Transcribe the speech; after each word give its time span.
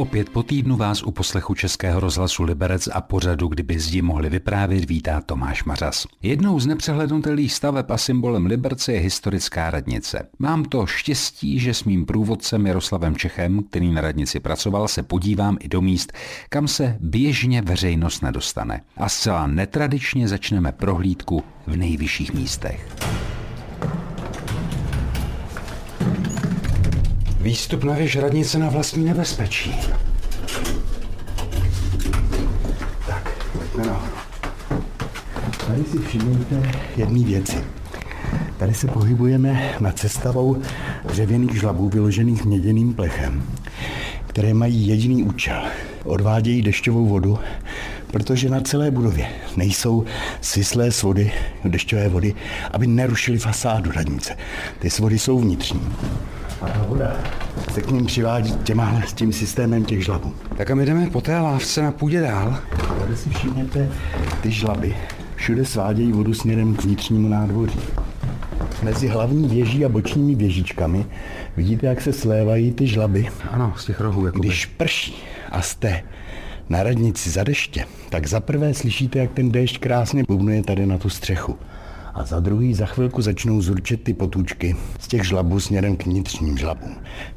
Opět 0.00 0.30
po 0.30 0.42
týdnu 0.42 0.76
vás 0.76 1.02
u 1.02 1.10
poslechu 1.10 1.54
Českého 1.54 2.00
rozhlasu 2.00 2.42
Liberec 2.42 2.88
a 2.92 3.00
pořadu, 3.00 3.48
kdyby 3.48 3.78
zdi 3.78 4.02
mohli 4.02 4.30
vyprávět, 4.30 4.84
vítá 4.84 5.20
Tomáš 5.20 5.64
Mařas. 5.64 6.06
Jednou 6.22 6.60
z 6.60 6.66
nepřehlednutelných 6.66 7.52
staveb 7.52 7.90
a 7.90 7.98
symbolem 7.98 8.46
Liberce 8.46 8.92
je 8.92 9.00
historická 9.00 9.70
radnice. 9.70 10.28
Mám 10.38 10.64
to 10.64 10.86
štěstí, 10.86 11.58
že 11.58 11.74
s 11.74 11.84
mým 11.84 12.06
průvodcem 12.06 12.66
Jaroslavem 12.66 13.16
Čechem, 13.16 13.62
který 13.62 13.92
na 13.92 14.00
radnici 14.00 14.40
pracoval, 14.40 14.88
se 14.88 15.02
podívám 15.02 15.56
i 15.60 15.68
do 15.68 15.80
míst, 15.80 16.12
kam 16.48 16.68
se 16.68 16.96
běžně 17.00 17.62
veřejnost 17.62 18.22
nedostane. 18.22 18.80
A 18.96 19.08
zcela 19.08 19.46
netradičně 19.46 20.28
začneme 20.28 20.72
prohlídku 20.72 21.42
v 21.66 21.76
nejvyšších 21.76 22.34
místech. 22.34 22.96
Výstup 27.40 27.84
na 27.84 27.94
věž 27.94 28.16
radnice 28.16 28.58
na 28.58 28.68
vlastní 28.68 29.04
nebezpečí. 29.04 29.74
Tak, 33.06 33.46
pojďme 33.52 33.86
nahoru. 33.86 34.12
Tady 35.66 35.84
si 35.84 35.98
všimněte 35.98 36.72
jedné 36.96 37.24
věci. 37.24 37.64
Tady 38.56 38.74
se 38.74 38.86
pohybujeme 38.86 39.74
nad 39.80 39.98
cestavou 39.98 40.62
dřevěných 41.04 41.60
žlabů 41.60 41.88
vyložených 41.88 42.44
měděným 42.44 42.94
plechem, 42.94 43.42
které 44.26 44.54
mají 44.54 44.88
jediný 44.88 45.22
účel. 45.22 45.62
Odvádějí 46.04 46.62
dešťovou 46.62 47.06
vodu, 47.06 47.38
protože 48.10 48.50
na 48.50 48.60
celé 48.60 48.90
budově 48.90 49.28
nejsou 49.56 50.04
svislé 50.40 50.92
svody, 50.92 51.32
dešťové 51.64 52.08
vody, 52.08 52.34
aby 52.70 52.86
nerušily 52.86 53.38
fasádu 53.38 53.90
radnice. 53.90 54.36
Ty 54.78 54.90
svody 54.90 55.18
jsou 55.18 55.38
vnitřní. 55.38 55.82
A 56.60 56.68
ta 56.68 56.84
voda 56.88 57.16
se 57.72 57.82
k 57.82 57.90
ním 57.90 58.06
přivádí 58.06 58.54
těma, 58.64 59.02
s 59.06 59.12
tím 59.12 59.32
systémem 59.32 59.84
těch 59.84 60.04
žlabů. 60.04 60.34
Tak 60.56 60.70
a 60.70 60.74
my 60.74 60.86
jdeme 60.86 61.10
po 61.10 61.20
té 61.20 61.40
lávce 61.40 61.82
na 61.82 61.92
půdě 61.92 62.20
dál. 62.20 62.58
Tady 63.00 63.16
si 63.16 63.30
všimněte 63.30 63.88
ty 64.42 64.50
žlaby. 64.50 64.96
Všude 65.36 65.64
svádějí 65.64 66.12
vodu 66.12 66.34
směrem 66.34 66.74
k 66.74 66.84
vnitřnímu 66.84 67.28
nádvoří. 67.28 67.80
Mezi 68.82 69.08
hlavní 69.08 69.48
věží 69.48 69.84
a 69.84 69.88
bočními 69.88 70.34
věžičkami 70.34 71.06
vidíte, 71.56 71.86
jak 71.86 72.00
se 72.00 72.12
slévají 72.12 72.72
ty 72.72 72.86
žlaby. 72.86 73.28
Ano, 73.50 73.74
z 73.76 73.84
těch 73.84 74.00
rohů. 74.00 74.26
Jakoby. 74.26 74.48
Když 74.48 74.66
prší 74.66 75.22
a 75.50 75.62
jste 75.62 76.02
na 76.68 76.82
radnici 76.82 77.30
za 77.30 77.44
deště, 77.44 77.84
tak 78.10 78.26
za 78.26 78.40
prvé 78.40 78.74
slyšíte, 78.74 79.18
jak 79.18 79.32
ten 79.32 79.52
déšť 79.52 79.78
krásně 79.78 80.24
bubnuje 80.28 80.62
tady 80.62 80.86
na 80.86 80.98
tu 80.98 81.08
střechu 81.08 81.58
a 82.14 82.24
za 82.24 82.40
druhý 82.40 82.74
za 82.74 82.86
chvilku 82.86 83.22
začnou 83.22 83.62
zurčet 83.62 84.02
ty 84.02 84.14
potůčky 84.14 84.76
z 85.00 85.08
těch 85.08 85.24
žlabů 85.24 85.60
směrem 85.60 85.96
k 85.96 86.06
vnitřním 86.06 86.58
žlabům. 86.58 86.96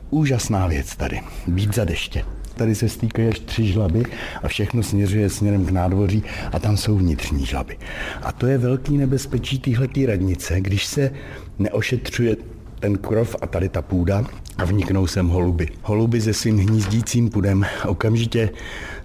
Úžasná 0.10 0.68
věc 0.68 0.96
tady, 0.96 1.22
být 1.48 1.76
za 1.76 1.86
deště. 1.86 2.26
Tady 2.56 2.76
se 2.76 2.90
stýkají 2.90 3.28
až 3.28 3.40
tři 3.40 3.66
žlaby 3.66 4.04
a 4.44 4.48
všechno 4.48 4.84
směřuje 4.84 5.30
směrem 5.30 5.66
k 5.66 5.72
nádvoří 5.72 6.24
a 6.52 6.60
tam 6.60 6.78
jsou 6.78 6.98
vnitřní 6.98 7.46
žlaby. 7.46 7.78
A 8.22 8.32
to 8.32 8.48
je 8.48 8.58
velký 8.58 8.98
nebezpečí 8.98 9.60
téhletý 9.60 10.06
radnice, 10.06 10.62
když 10.62 10.86
se 10.86 11.12
neošetřuje 11.60 12.36
ten 12.80 12.98
krov 12.98 13.36
a 13.42 13.48
tady 13.48 13.70
ta 13.70 13.82
půda 13.82 14.26
a 14.58 14.66
vniknou 14.66 15.08
sem 15.08 15.28
holuby. 15.28 15.68
Holuby 15.82 16.22
se 16.22 16.34
svým 16.34 16.58
hnízdícím 16.58 17.30
pudem 17.30 17.66
okamžitě 17.88 18.50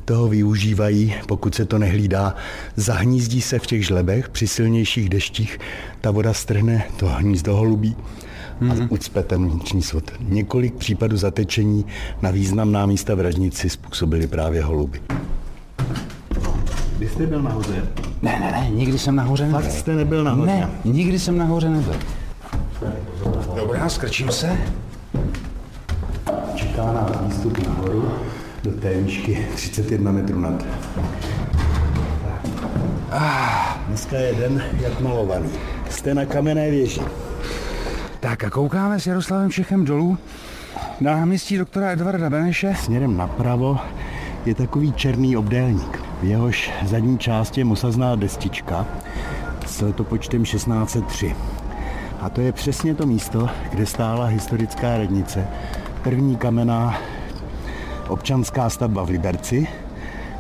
toho 0.08 0.28
využívají, 0.28 1.14
pokud 1.26 1.54
se 1.54 1.64
to 1.64 1.78
nehlídá. 1.78 2.34
Zahnízdí 2.76 3.40
se 3.40 3.58
v 3.58 3.66
těch 3.66 3.86
žlebech, 3.86 4.28
při 4.28 4.48
silnějších 4.48 5.08
deštích 5.08 5.58
ta 6.00 6.10
voda 6.10 6.32
strhne 6.32 6.84
to 6.96 7.06
hnízdo 7.06 7.56
holubí 7.56 7.96
a 8.60 8.64
mm-hmm. 8.64 8.86
ucpe 8.90 9.22
ten 9.22 9.50
vnitřní 9.50 9.82
svod. 9.82 10.12
Několik 10.20 10.74
případů 10.74 11.16
zatečení 11.16 11.86
na 12.22 12.30
významná 12.30 12.86
místa 12.86 13.14
v 13.14 13.20
radnici 13.20 13.70
způsobily 13.70 14.26
právě 14.26 14.62
holuby. 14.62 15.00
Kdy 16.98 17.08
jste 17.08 17.26
byl 17.26 17.42
nahoře? 17.42 17.88
Ne, 18.22 18.40
ne, 18.40 18.52
ne, 18.52 18.70
nikdy 18.70 18.98
jsem 18.98 19.16
nahoře 19.16 19.46
nebyl. 19.46 19.60
Fakt 19.60 19.72
jste 19.72 19.94
nebyl 19.94 20.24
nahoře? 20.24 20.46
Ne, 20.46 20.68
nikdy 20.84 21.18
jsem 21.18 21.38
nahoře 21.38 21.68
nebyl. 21.68 21.96
Dobrá, 23.56 23.88
skrčím 23.88 24.30
se. 24.30 24.58
Čeká 26.54 26.92
nás 26.92 27.10
výstup 27.26 27.66
nahoru 27.66 28.08
do 28.62 28.70
té 28.70 28.94
výšky 28.94 29.46
31 29.54 30.12
metrů 30.12 30.40
nad. 30.40 30.66
Ah, 33.10 33.78
dneska 33.88 34.16
je 34.16 34.34
den 34.34 34.64
jak 34.80 35.00
malovaný. 35.00 35.50
Jste 35.90 36.14
na 36.14 36.26
kamenné 36.26 36.70
věži. 36.70 37.00
Tak 38.20 38.44
a 38.44 38.50
koukáme 38.50 39.00
s 39.00 39.06
Jaroslavem 39.06 39.50
Čechem 39.50 39.84
dolů 39.84 40.18
na 41.00 41.16
náměstí 41.16 41.58
doktora 41.58 41.90
Edvarda 41.90 42.30
Beneše. 42.30 42.74
Směrem 42.74 43.16
napravo 43.16 43.78
je 44.46 44.54
takový 44.54 44.92
černý 44.92 45.36
obdélník. 45.36 46.02
V 46.20 46.24
jehož 46.24 46.70
zadní 46.86 47.18
části 47.18 47.60
je 47.60 47.64
mosazná 47.64 48.16
destička 48.16 48.86
s 49.66 49.80
letopočtem 49.80 50.42
1603. 50.42 51.36
A 52.20 52.30
to 52.30 52.40
je 52.40 52.52
přesně 52.52 52.94
to 52.94 53.06
místo, 53.06 53.48
kde 53.70 53.86
stála 53.86 54.26
historická 54.26 54.98
radnice, 54.98 55.46
první 56.02 56.36
kamenná 56.36 56.98
občanská 58.08 58.70
stavba 58.70 59.04
v 59.04 59.08
Liberci, 59.08 59.68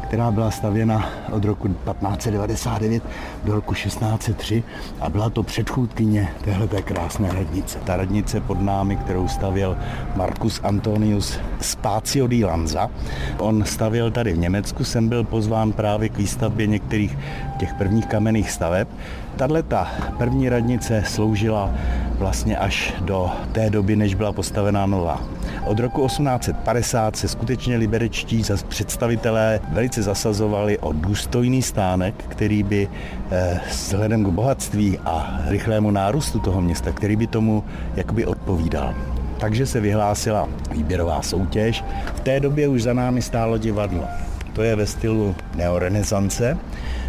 která 0.08 0.30
byla 0.30 0.50
stavěna 0.50 1.08
od 1.32 1.44
roku 1.44 1.68
1599 1.68 3.02
do 3.44 3.54
roku 3.54 3.74
1603 3.74 4.62
a 5.00 5.10
byla 5.10 5.30
to 5.30 5.42
předchůdkyně 5.42 6.28
téhleté 6.44 6.82
krásné 6.82 7.32
radnice. 7.32 7.78
Ta 7.84 7.96
radnice 7.96 8.40
pod 8.40 8.60
námi, 8.60 8.96
kterou 8.96 9.28
stavěl 9.28 9.76
Marcus 10.16 10.60
Antonius 10.62 11.38
Spacio 11.60 12.26
di 12.26 12.44
Lanza. 12.44 12.90
On 13.38 13.64
stavěl 13.64 14.10
tady 14.10 14.32
v 14.32 14.38
Německu, 14.38 14.84
jsem 14.84 15.08
byl 15.08 15.24
pozván 15.24 15.72
právě 15.72 16.08
k 16.08 16.18
výstavbě 16.18 16.66
některých 16.66 17.18
těch 17.58 17.74
prvních 17.74 18.06
kamenných 18.06 18.50
staveb. 18.50 18.88
Tahle 19.36 19.62
ta 19.62 19.88
první 20.18 20.48
radnice 20.48 21.02
sloužila 21.06 21.70
vlastně 22.18 22.58
až 22.58 22.94
do 23.00 23.30
té 23.52 23.70
doby, 23.70 23.96
než 23.96 24.14
byla 24.14 24.32
postavená 24.32 24.86
nová. 24.86 25.37
Od 25.64 25.78
roku 25.78 26.06
1850 26.06 27.16
se 27.16 27.28
skutečně 27.28 27.76
liberečtí 27.76 28.42
představitelé 28.68 29.60
velice 29.72 30.02
zasazovali 30.02 30.78
o 30.78 30.92
důstojný 30.92 31.62
stánek, 31.62 32.14
který 32.28 32.62
by 32.62 32.88
eh, 33.30 33.60
vzhledem 33.70 34.24
k 34.24 34.28
bohatství 34.28 34.98
a 34.98 35.40
rychlému 35.46 35.90
nárůstu 35.90 36.38
toho 36.38 36.60
města, 36.60 36.92
který 36.92 37.16
by 37.16 37.26
tomu 37.26 37.64
jakoby 37.96 38.26
odpovídal. 38.26 38.94
Takže 39.40 39.66
se 39.66 39.80
vyhlásila 39.80 40.48
výběrová 40.70 41.22
soutěž. 41.22 41.84
V 42.14 42.20
té 42.20 42.40
době 42.40 42.68
už 42.68 42.82
za 42.82 42.92
námi 42.92 43.22
stálo 43.22 43.58
divadlo. 43.58 44.04
To 44.52 44.62
je 44.62 44.76
ve 44.76 44.86
stylu 44.86 45.34
neorenesance, 45.54 46.58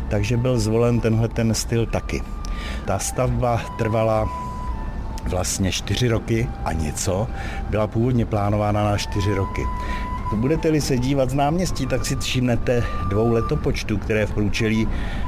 takže 0.10 0.38
byl 0.38 0.60
zvolen 0.60 1.00
tenhle 1.00 1.28
ten 1.28 1.54
styl 1.54 1.86
taky. 1.86 2.22
Ta 2.86 3.00
stavba 3.00 3.62
trvala 3.78 4.49
vlastně 5.24 5.72
čtyři 5.72 6.07
roky 6.07 6.50
a 6.66 6.74
něco. 6.74 7.28
Byla 7.69 7.88
původně 7.88 8.25
plánována 8.25 8.84
na 8.84 8.97
čtyři 8.97 9.34
roky. 9.34 9.62
Budete-li 10.35 10.81
se 10.81 10.97
dívat 10.97 11.30
z 11.30 11.34
náměstí, 11.34 11.85
tak 11.85 12.06
si 12.06 12.16
všimnete 12.16 12.84
dvou 13.09 13.31
letopočtů, 13.31 13.97
které 13.97 14.25
v 14.25 14.34
průčelí 14.34 14.88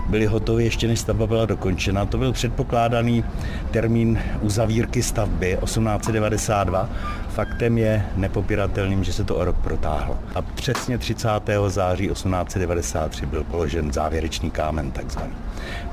byly 0.09 0.25
hotové 0.25 0.63
ještě 0.63 0.87
než 0.87 0.99
stavba 0.99 1.27
byla 1.27 1.45
dokončena. 1.45 2.05
To 2.05 2.17
byl 2.17 2.33
předpokládaný 2.33 3.23
termín 3.71 4.19
uzavírky 4.41 5.03
stavby 5.03 5.57
1892. 5.63 6.89
Faktem 7.29 7.77
je 7.77 8.05
nepopiratelným, 8.15 9.03
že 9.03 9.13
se 9.13 9.23
to 9.23 9.35
o 9.35 9.45
rok 9.45 9.55
protáhlo. 9.55 10.17
A 10.35 10.41
přesně 10.41 10.97
30. 10.97 11.29
září 11.67 12.07
1893 12.07 13.25
byl 13.25 13.43
položen 13.43 13.93
závěrečný 13.93 14.51
kámen 14.51 14.91
takzvaný. 14.91 15.33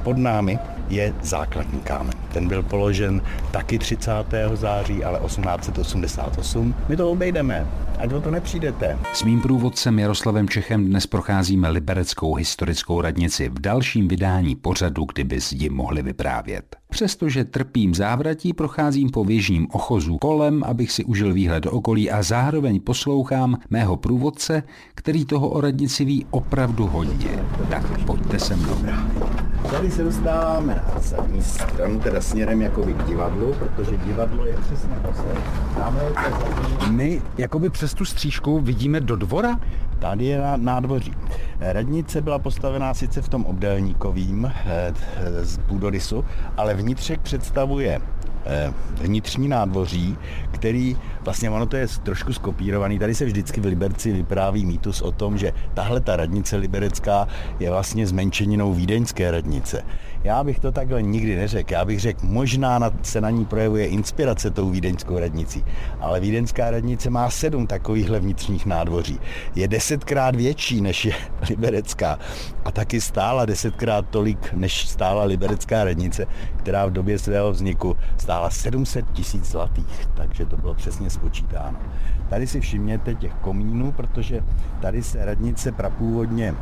Pod 0.03 0.19
námi 0.19 0.59
je 0.91 1.15
základní 1.23 1.81
kámen. 1.81 2.15
Ten 2.33 2.49
byl 2.49 2.63
položen 2.63 3.23
taky 3.51 3.79
30. 3.79 4.13
září, 4.55 5.05
ale 5.05 5.21
1888. 5.27 6.75
My 6.89 6.97
to 6.97 7.11
obejdeme, 7.11 7.67
ať 7.99 8.13
o 8.13 8.21
to 8.21 8.31
nepřijdete. 8.31 8.99
S 9.13 9.23
mým 9.23 9.41
průvodcem 9.41 9.99
Jaroslavem 9.99 10.49
Čechem 10.49 10.85
dnes 10.85 11.07
procházíme 11.07 11.69
Libereckou 11.69 12.35
historickou 12.35 13.01
radnici 13.01 13.49
v 13.49 13.61
dalším 13.61 14.09
vydání 14.09 14.57
pořadu, 14.57 15.05
kdyby 15.05 15.41
zdi 15.41 15.69
mohli 15.69 16.03
vyprávět. 16.03 16.77
Přestože 16.91 17.45
trpím 17.45 17.95
závratí, 17.95 18.53
procházím 18.53 19.11
po 19.11 19.25
věžním 19.25 19.67
ochozu 19.71 20.19
kolem, 20.19 20.65
abych 20.65 20.93
si 20.93 21.05
užil 21.05 21.33
výhled 21.33 21.65
do 21.65 21.71
okolí 21.71 22.11
a 22.11 22.23
zároveň 22.23 22.81
poslouchám 22.81 23.57
mého 23.71 23.97
průvodce, 23.97 24.63
který 24.95 25.25
toho 25.25 25.49
o 25.49 25.61
radnici 25.61 26.05
ví 26.05 26.27
opravdu 26.31 26.87
hodně. 26.87 27.45
Tak 27.71 28.05
pojďte 28.05 28.39
se 28.39 28.57
mnou. 28.57 28.79
Tady 29.71 29.91
se 29.91 30.05
dostáváme 30.05 30.75
na 30.75 31.01
zadní 31.01 31.43
stranu, 31.43 32.01
teda 32.01 32.21
směrem 32.21 32.63
jakoby 32.63 32.95
k 32.95 33.05
divadlu, 33.05 33.55
protože 33.55 33.97
divadlo 33.97 34.47
je 34.47 34.53
přesně 34.53 34.95
poslední. 35.03 35.43
My 36.91 37.23
jakoby 37.39 37.71
přes 37.71 37.95
tu 37.95 38.05
střížku 38.05 38.61
vidíme 38.61 39.01
do 39.01 39.17
dvora? 39.17 39.61
Tady 39.99 40.25
je 40.25 40.43
nádvoří. 40.57 41.13
Radnice 41.61 42.21
byla 42.21 42.39
postavená 42.39 42.95
sice 42.95 43.23
v 43.23 43.29
tom 43.29 43.45
obdélníkovým 43.45 44.53
eh, 44.67 44.93
z 45.45 45.59
půdorysu, 45.59 46.25
ale 46.57 46.75
vnitřek 46.75 47.21
představuje 47.21 48.01
vnitřní 49.01 49.49
nádvoří, 49.49 50.17
který 50.51 50.97
vlastně 51.23 51.51
ono 51.51 51.67
to 51.67 51.77
je 51.77 51.87
trošku 52.03 52.33
skopírovaný. 52.33 52.99
Tady 52.99 53.15
se 53.15 53.25
vždycky 53.25 53.61
v 53.61 53.65
Liberci 53.65 54.13
vypráví 54.13 54.67
mýtus 54.67 55.03
o 55.03 55.13
tom, 55.13 55.39
že 55.39 55.53
tahle 55.75 56.01
ta 56.01 56.17
radnice 56.17 56.57
liberecká 56.57 57.29
je 57.61 57.71
vlastně 57.71 58.07
zmenšeninou 58.07 58.75
vídeňské 58.75 59.31
radnice. 59.31 59.83
Já 60.25 60.45
bych 60.45 60.59
to 60.59 60.73
takhle 60.73 61.03
nikdy 61.03 61.37
neřekl. 61.37 61.73
Já 61.73 61.85
bych 61.85 62.01
řekl, 62.01 62.27
možná 62.27 62.79
na, 62.79 62.91
se 63.03 63.21
na 63.21 63.31
ní 63.31 63.45
projevuje 63.45 63.87
inspirace 63.87 64.51
tou 64.51 64.71
vídeňskou 64.71 65.19
radnicí, 65.19 65.65
ale 66.01 66.21
vídeňská 66.21 66.71
radnice 66.71 67.11
má 67.11 67.31
sedm 67.31 67.67
takovýchhle 67.67 68.21
vnitřních 68.21 68.67
nádvoří. 68.67 69.21
Je 69.55 69.69
desetkrát 69.69 70.37
větší 70.37 70.81
než 70.81 71.05
je 71.05 71.15
liberecká 71.49 72.19
a 72.65 72.71
taky 72.71 73.01
stála 73.01 73.45
desetkrát 73.45 74.09
tolik, 74.11 74.53
než 74.53 74.89
stála 74.89 75.25
liberecká 75.25 75.85
radnice, 75.85 76.27
která 76.57 76.87
v 76.87 76.93
době 76.93 77.19
svého 77.19 77.53
vzniku 77.53 77.97
stála 78.17 78.51
700 78.51 79.05
tisíc 79.13 79.45
zlatých, 79.45 80.09
takže 80.15 80.47
to 80.47 80.57
bylo 80.57 80.75
přesně 80.75 81.11
spočítáno. 81.11 81.79
Tady 82.29 82.47
si 82.47 82.61
všimněte 82.61 83.15
těch 83.15 83.35
komínů, 83.35 83.93
protože 83.93 84.45
tady 84.81 85.03
se 85.03 85.25
radnice 85.25 85.73
prapůvodně 85.73 86.55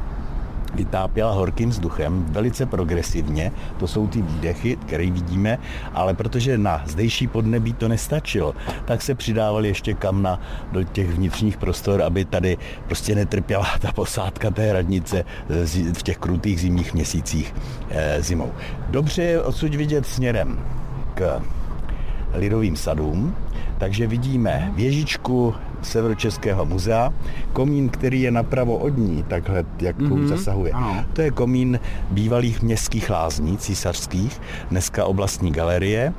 vytápěla 0.75 1.33
horkým 1.33 1.71
vzduchem, 1.71 2.25
velice 2.29 2.67
progresivně, 2.67 3.53
to 3.79 3.87
jsou 3.87 4.07
ty 4.07 4.23
výdechy, 4.23 4.77
které 4.77 5.11
vidíme, 5.11 5.59
ale 5.95 6.15
protože 6.15 6.59
na 6.59 6.83
zdejší 6.87 7.27
podnebí 7.27 7.73
to 7.73 7.89
nestačilo, 7.89 8.55
tak 8.85 9.03
se 9.03 9.15
přidávali 9.15 9.69
ještě 9.69 9.95
kamna 9.95 10.41
do 10.73 10.83
těch 10.83 11.11
vnitřních 11.11 11.57
prostor, 11.57 12.03
aby 12.03 12.25
tady 12.25 12.59
prostě 12.87 13.15
netrpěla 13.15 13.67
ta 13.81 13.93
posádka 13.93 14.51
té 14.51 14.73
radnice 14.73 15.25
v 15.93 16.03
těch 16.03 16.19
krutých 16.19 16.61
zimních 16.61 16.95
měsících 16.95 17.55
eh, 17.91 18.23
zimou. 18.23 18.53
Dobře 18.91 19.23
je 19.23 19.43
odsud 19.43 19.75
vidět 19.75 20.07
směrem 20.07 20.59
k 21.15 21.41
lidovým 22.35 22.77
sadům, 22.77 23.35
takže 23.79 24.07
vidíme 24.07 24.73
věžičku 24.75 25.55
Severočeského 25.83 26.65
muzea, 26.65 27.13
komín, 27.53 27.89
který 27.89 28.23
je 28.23 28.31
napravo 28.31 28.77
od 28.77 28.99
ní, 28.99 29.25
takhle, 29.29 29.65
jak 29.81 29.99
mm-hmm, 29.99 30.27
zasahuje. 30.27 30.73
Ano. 30.73 31.05
To 31.13 31.23
je 31.23 31.31
komín 31.31 31.81
bývalých 32.11 32.63
městských 32.63 33.11
lázní, 33.11 33.59
císařských, 33.59 34.41
dneska 34.71 35.05
oblastní 35.05 35.53
galerie. 35.53 36.13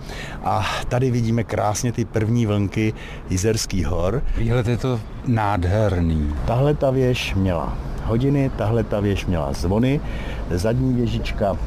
A 0.43 0.65
tady 0.87 1.11
vidíme 1.11 1.43
krásně 1.43 1.91
ty 1.91 2.05
první 2.05 2.45
vlnky 2.45 2.93
Jizerských 3.29 3.87
hor. 3.87 4.23
Výhled 4.37 4.67
je 4.67 4.77
to 4.77 4.99
nádherný. 5.27 6.33
Tahle 6.45 6.73
ta 6.73 6.91
věž 6.91 7.35
měla 7.35 7.77
hodiny, 8.03 8.51
tahle 8.57 8.83
ta 8.83 8.99
věž 8.99 9.25
měla 9.25 9.53
zvony, 9.53 10.01
zadní 10.51 10.93
věžička 10.93 11.57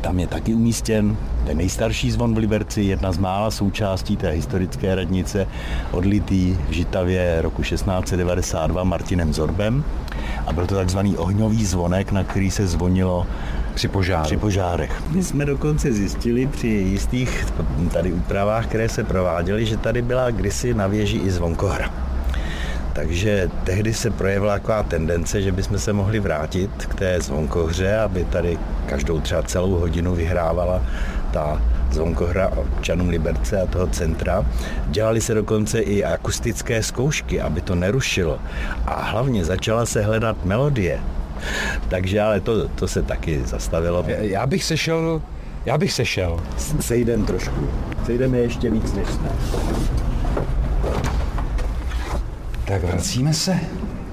tam 0.00 0.18
je 0.18 0.26
taky 0.26 0.54
umístěn 0.54 1.16
ten 1.46 1.56
nejstarší 1.56 2.10
zvon 2.10 2.34
v 2.34 2.38
Liberci, 2.38 2.82
jedna 2.82 3.12
z 3.12 3.18
mála 3.18 3.50
součástí 3.50 4.16
té 4.16 4.30
historické 4.30 4.94
radnice, 4.94 5.46
odlitý 5.92 6.56
v 6.68 6.72
Žitavě 6.72 7.42
roku 7.42 7.62
1692 7.62 8.84
Martinem 8.84 9.32
Zorbem. 9.32 9.84
A 10.46 10.52
byl 10.52 10.66
to 10.66 10.74
takzvaný 10.74 11.16
ohňový 11.16 11.64
zvonek, 11.64 12.12
na 12.12 12.24
který 12.24 12.50
se 12.50 12.66
zvonilo 12.66 13.26
při, 13.74 13.88
požáru. 13.88 14.24
při 14.24 14.36
požárech. 14.36 15.02
My 15.10 15.22
jsme 15.22 15.44
dokonce 15.44 15.92
zjistili 15.92 16.46
při 16.46 16.68
jistých 16.68 17.46
tady 17.92 18.12
úpravách, 18.12 18.66
které 18.66 18.88
se 18.88 19.04
prováděly, 19.04 19.66
že 19.66 19.76
tady 19.76 20.02
byla 20.02 20.30
kdysi 20.30 20.74
na 20.74 20.86
věži 20.86 21.18
i 21.18 21.30
zvonkohra. 21.30 22.07
Takže 22.98 23.50
tehdy 23.64 23.94
se 23.94 24.10
projevila 24.10 24.52
taková 24.52 24.82
tendence, 24.82 25.42
že 25.42 25.52
bychom 25.52 25.78
se 25.78 25.92
mohli 25.92 26.20
vrátit 26.20 26.70
k 26.86 26.94
té 26.94 27.20
zvonkohře, 27.20 27.98
aby 27.98 28.24
tady 28.24 28.58
každou 28.86 29.20
třeba 29.20 29.42
celou 29.42 29.70
hodinu 29.70 30.14
vyhrávala 30.14 30.82
ta 31.32 31.62
zvonkohra 31.90 32.48
občanům 32.48 33.08
Liberce 33.08 33.60
a 33.62 33.66
toho 33.66 33.86
centra. 33.86 34.46
Dělali 34.86 35.20
se 35.20 35.34
dokonce 35.34 35.80
i 35.80 36.04
akustické 36.04 36.82
zkoušky, 36.82 37.40
aby 37.40 37.60
to 37.60 37.74
nerušilo. 37.74 38.38
A 38.86 39.02
hlavně 39.02 39.44
začala 39.44 39.86
se 39.86 40.02
hledat 40.02 40.44
melodie. 40.44 41.00
Takže 41.88 42.20
ale 42.20 42.40
to, 42.40 42.68
to 42.68 42.88
se 42.88 43.02
taky 43.02 43.42
zastavilo. 43.44 44.04
Já 44.08 44.46
bych 44.46 44.64
sešel, 44.64 45.22
já 45.66 45.78
bych 45.78 45.92
sešel. 45.92 46.40
Sejdem 46.80 47.24
trošku. 47.24 47.68
Sejdeme 48.06 48.38
ještě 48.38 48.70
víc, 48.70 48.92
než 48.92 49.08
jsme. 49.08 49.28
Tak 52.68 52.84
vracíme 52.84 53.34
se. 53.34 53.58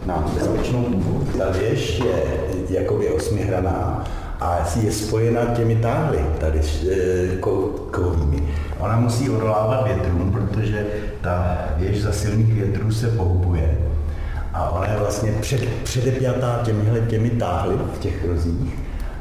Na 0.06 0.31
bezpečnou 0.34 0.84
půdu. 0.84 1.28
Ta 1.38 1.50
věž 1.50 2.00
je 2.00 2.24
jakoby 2.69 3.10
osmihraná 3.10 4.04
a 4.40 4.60
je 4.81 4.92
spojena 4.92 5.46
těmi 5.46 5.75
táhly 5.75 6.25
tady 6.40 6.60
e, 6.60 7.38
kovými. 7.92 8.44
Ona 8.80 9.00
musí 9.00 9.30
odolávat 9.30 9.84
větrům, 9.88 10.31
protože 10.31 10.88
ta 11.22 11.57
věž 11.78 12.02
za 12.02 12.12
silných 12.12 12.54
větrů 12.54 12.92
se 12.92 13.07
pohybuje. 13.07 13.78
A 14.54 14.69
ona 14.69 14.88
je 14.88 14.98
vlastně 15.00 15.31
před, 15.42 15.69
předepjatá 15.84 16.62
těmihle 16.63 17.00
těmi 17.00 17.30
táhly 17.30 17.75
v 17.96 18.00
těch 18.00 18.25
rozích. 18.28 18.74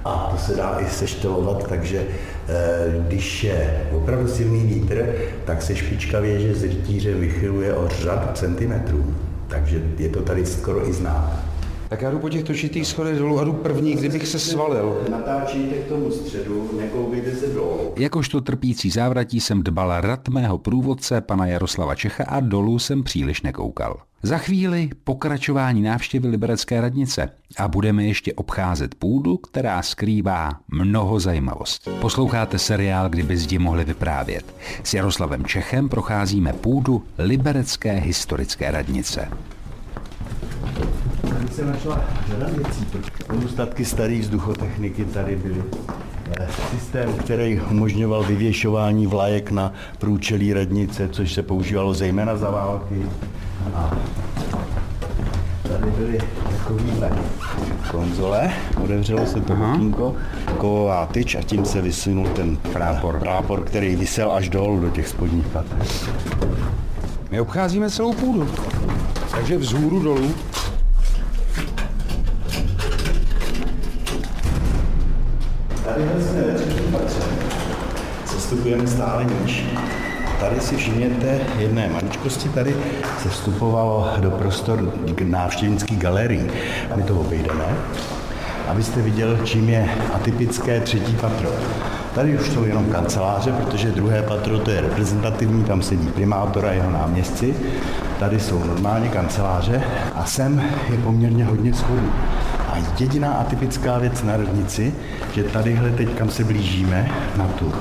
A 0.04 0.28
to 0.30 0.38
se 0.38 0.56
dá 0.56 0.76
i 0.78 0.86
seštelovat, 0.86 1.68
takže 1.68 2.02
když 3.08 3.44
je 3.44 3.86
opravdu 3.92 4.28
silný 4.28 4.66
vítr, 4.66 5.06
tak 5.44 5.62
se 5.62 5.76
špička 5.76 6.20
věže 6.20 6.54
z 6.54 6.62
rytíře 6.62 7.14
vychyluje 7.14 7.74
o 7.74 7.88
řad 7.88 8.38
centimetrů. 8.38 9.14
Takže 9.48 9.82
je 9.98 10.08
to 10.08 10.22
tady 10.22 10.46
skoro 10.46 10.88
i 10.88 10.92
znát. 10.92 11.53
Tak 11.94 12.02
já 12.02 12.10
jdu 12.10 12.18
po 12.18 12.28
těch 12.28 12.44
točitých 12.44 12.86
schodech 12.86 13.18
dolů 13.18 13.40
a 13.40 13.44
jdu 13.44 13.52
první, 13.52 13.94
kdybych 13.94 14.28
se 14.28 14.38
svalil. 14.38 15.02
Natáčíte 15.10 15.74
k 15.74 15.88
tomu 15.88 16.10
středu, 16.10 16.70
nekoukejte 16.78 17.36
se 17.36 17.46
dolů. 17.46 17.92
Jakožto 17.96 18.40
trpící 18.40 18.90
závratí 18.90 19.40
jsem 19.40 19.62
dbal 19.62 20.00
rad 20.00 20.28
mého 20.28 20.58
průvodce, 20.58 21.20
pana 21.20 21.46
Jaroslava 21.46 21.94
Čecha 21.94 22.24
a 22.24 22.40
dolů 22.40 22.78
jsem 22.78 23.02
příliš 23.02 23.42
nekoukal. 23.42 24.00
Za 24.22 24.38
chvíli 24.38 24.90
pokračování 25.04 25.82
návštěvy 25.82 26.28
Liberecké 26.28 26.80
radnice 26.80 27.30
a 27.58 27.68
budeme 27.68 28.04
ještě 28.04 28.32
obcházet 28.32 28.94
půdu, 28.94 29.36
která 29.36 29.82
skrývá 29.82 30.50
mnoho 30.68 31.20
zajímavostí. 31.20 31.90
Posloucháte 32.00 32.58
seriál 32.58 33.08
Kdyby 33.08 33.36
zdi 33.36 33.58
mohli 33.58 33.84
vyprávět. 33.84 34.54
S 34.84 34.94
Jaroslavem 34.94 35.44
Čechem 35.44 35.88
procházíme 35.88 36.52
půdu 36.52 37.02
Liberecké 37.18 37.92
historické 37.92 38.70
radnice. 38.70 39.28
Tady 41.30 41.48
se 41.48 41.64
našla 41.64 42.04
řada 42.28 42.46
věcí. 42.56 42.86
Pozůstatky 43.26 43.84
starých 43.84 44.20
vzduchotechniky 44.20 45.04
tady 45.04 45.36
byly. 45.36 45.62
Eh, 46.40 46.48
systém, 46.70 47.12
který 47.12 47.60
umožňoval 47.70 48.22
vyvěšování 48.22 49.06
vlajek 49.06 49.50
na 49.50 49.72
průčelí 49.98 50.52
radnice, 50.52 51.08
což 51.08 51.32
se 51.32 51.42
používalo 51.42 51.94
zejména 51.94 52.36
za 52.36 52.50
války. 52.50 53.02
A 53.74 53.96
tady 55.62 55.90
byly 55.90 56.18
takovýhle 56.50 57.10
konzole, 57.90 58.52
otevřelo 58.84 59.26
se 59.26 59.40
to 59.40 59.52
okýnko, 59.52 60.14
kovová 60.58 61.06
tyč 61.06 61.34
a 61.34 61.42
tím 61.42 61.64
se 61.64 61.82
vysunul 61.82 62.28
ten 62.28 62.56
prápor, 62.56 63.18
prápor 63.18 63.64
který 63.64 63.96
vysel 63.96 64.32
až 64.32 64.48
dolů 64.48 64.80
do 64.80 64.90
těch 64.90 65.08
spodních 65.08 65.46
pater. 65.46 65.78
My 67.30 67.40
obcházíme 67.40 67.90
celou 67.90 68.12
půdu, 68.12 68.48
takže 69.30 69.58
vzhůru 69.58 70.00
dolů 70.00 70.34
Tady 75.94 76.06
jsme 76.24 76.42
ve 76.42 76.54
třetím 76.54 76.92
patře. 76.92 77.20
Sestupujeme 78.26 78.86
stále 78.86 79.24
níž. 79.24 79.64
Tady 80.40 80.60
si 80.60 80.76
všimněte 80.76 81.40
jedné 81.58 81.88
maličkosti, 81.88 82.48
tady 82.48 82.76
se 83.22 83.28
vstupovalo 83.28 84.08
do 84.18 84.30
prostor 84.30 84.92
návštěvnický 85.24 85.96
galerii. 85.96 86.50
My 86.96 87.02
to 87.02 87.20
obejdeme, 87.20 87.64
abyste 88.68 89.02
viděl, 89.02 89.38
čím 89.44 89.68
je 89.68 89.88
atypické 90.14 90.80
třetí 90.80 91.12
patro. 91.12 91.48
Tady 92.14 92.38
už 92.38 92.50
jsou 92.50 92.64
jenom 92.64 92.84
kanceláře, 92.84 93.52
protože 93.52 93.90
druhé 93.90 94.22
patro 94.22 94.58
to 94.58 94.70
je 94.70 94.80
reprezentativní, 94.80 95.64
tam 95.64 95.82
sedí 95.82 96.08
primátor 96.08 96.66
a 96.66 96.72
jeho 96.72 96.90
náměstci. 96.90 97.54
Tady 98.18 98.40
jsou 98.40 98.64
normálně 98.64 99.08
kanceláře 99.08 99.82
a 100.14 100.24
sem 100.24 100.62
je 100.90 100.98
poměrně 100.98 101.44
hodně 101.44 101.74
schodů. 101.74 102.10
A 102.74 102.78
jediná 102.98 103.32
atypická 103.32 103.98
věc 103.98 104.22
na 104.22 104.36
radnici, 104.36 104.94
že 105.34 105.42
tadyhle 105.44 105.90
teď, 105.90 106.08
kam 106.08 106.30
se 106.30 106.44
blížíme, 106.44 107.10
na 107.36 107.48
tu 107.48 107.72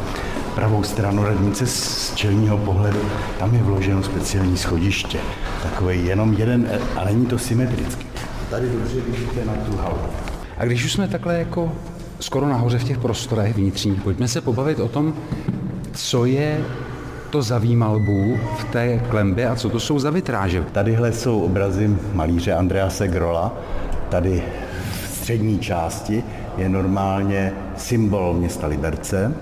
pravou 0.55 0.83
stranu 0.83 1.23
radnice 1.23 1.67
z 1.67 2.11
čelního 2.15 2.57
pohledu, 2.57 2.99
tam 3.39 3.55
je 3.55 3.63
vloženo 3.63 4.03
speciální 4.03 4.57
schodiště. 4.57 5.19
Takový 5.63 6.05
jenom 6.05 6.33
jeden, 6.33 6.69
a 6.95 7.03
není 7.03 7.25
to 7.25 7.39
symetrický. 7.39 8.05
Tady 8.49 8.69
dobře 8.69 8.95
vidíte 9.01 9.45
na 9.45 9.53
tu 9.53 9.77
halu. 9.77 9.97
A 10.57 10.65
když 10.65 10.85
už 10.85 10.93
jsme 10.93 11.07
takhle 11.07 11.39
jako 11.39 11.71
skoro 12.19 12.47
nahoře 12.49 12.79
v 12.79 12.83
těch 12.83 12.97
prostorech 12.97 13.55
vnitřních, 13.55 14.01
pojďme 14.01 14.27
se 14.27 14.41
pobavit 14.41 14.79
o 14.79 14.87
tom, 14.87 15.13
co 15.93 16.25
je 16.25 16.61
to 17.29 17.41
za 17.41 17.57
výmalbu 17.57 18.37
v 18.57 18.63
té 18.63 18.99
klembě 18.99 19.47
a 19.49 19.55
co 19.55 19.69
to 19.69 19.79
jsou 19.79 19.99
za 19.99 20.09
vitráže. 20.09 20.63
Tadyhle 20.71 21.13
jsou 21.13 21.41
obrazy 21.41 21.97
malíře 22.13 22.53
Andrease 22.53 23.07
Grola. 23.07 23.53
Tady 24.09 24.43
střední 25.23 25.59
části 25.59 26.23
je 26.57 26.69
normálně 26.69 27.51
symbol 27.77 28.33
města 28.33 28.67
Liberce 28.67 29.33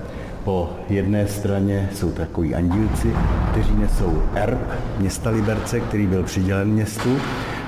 Po 0.44 0.70
jedné 0.90 1.28
straně 1.28 1.90
jsou 1.94 2.12
takový 2.12 2.56
andílci, 2.56 3.14
kteří 3.52 3.76
nesou 3.76 4.24
erb 4.36 4.60
města 5.00 5.30
Liberce, 5.30 5.80
který 5.80 6.08
byl 6.08 6.24
přidělen 6.24 6.68
městu, 6.68 7.18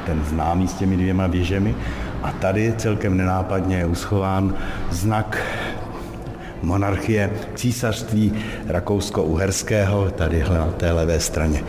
ten 0.05 0.23
známý 0.29 0.67
s 0.67 0.73
těmi 0.73 0.97
dvěma 0.97 1.27
věžemi. 1.27 1.75
A 2.23 2.31
tady 2.31 2.73
celkem 2.77 3.17
nenápadně 3.17 3.77
je 3.77 3.85
uschován 3.85 4.53
znak 4.91 5.37
monarchie 6.63 7.29
císařství 7.55 8.33
rakousko-uherského, 8.67 10.11
tady 10.15 10.43
na 10.43 10.65
té 10.77 10.91
levé 10.91 11.19
straně. 11.19 11.63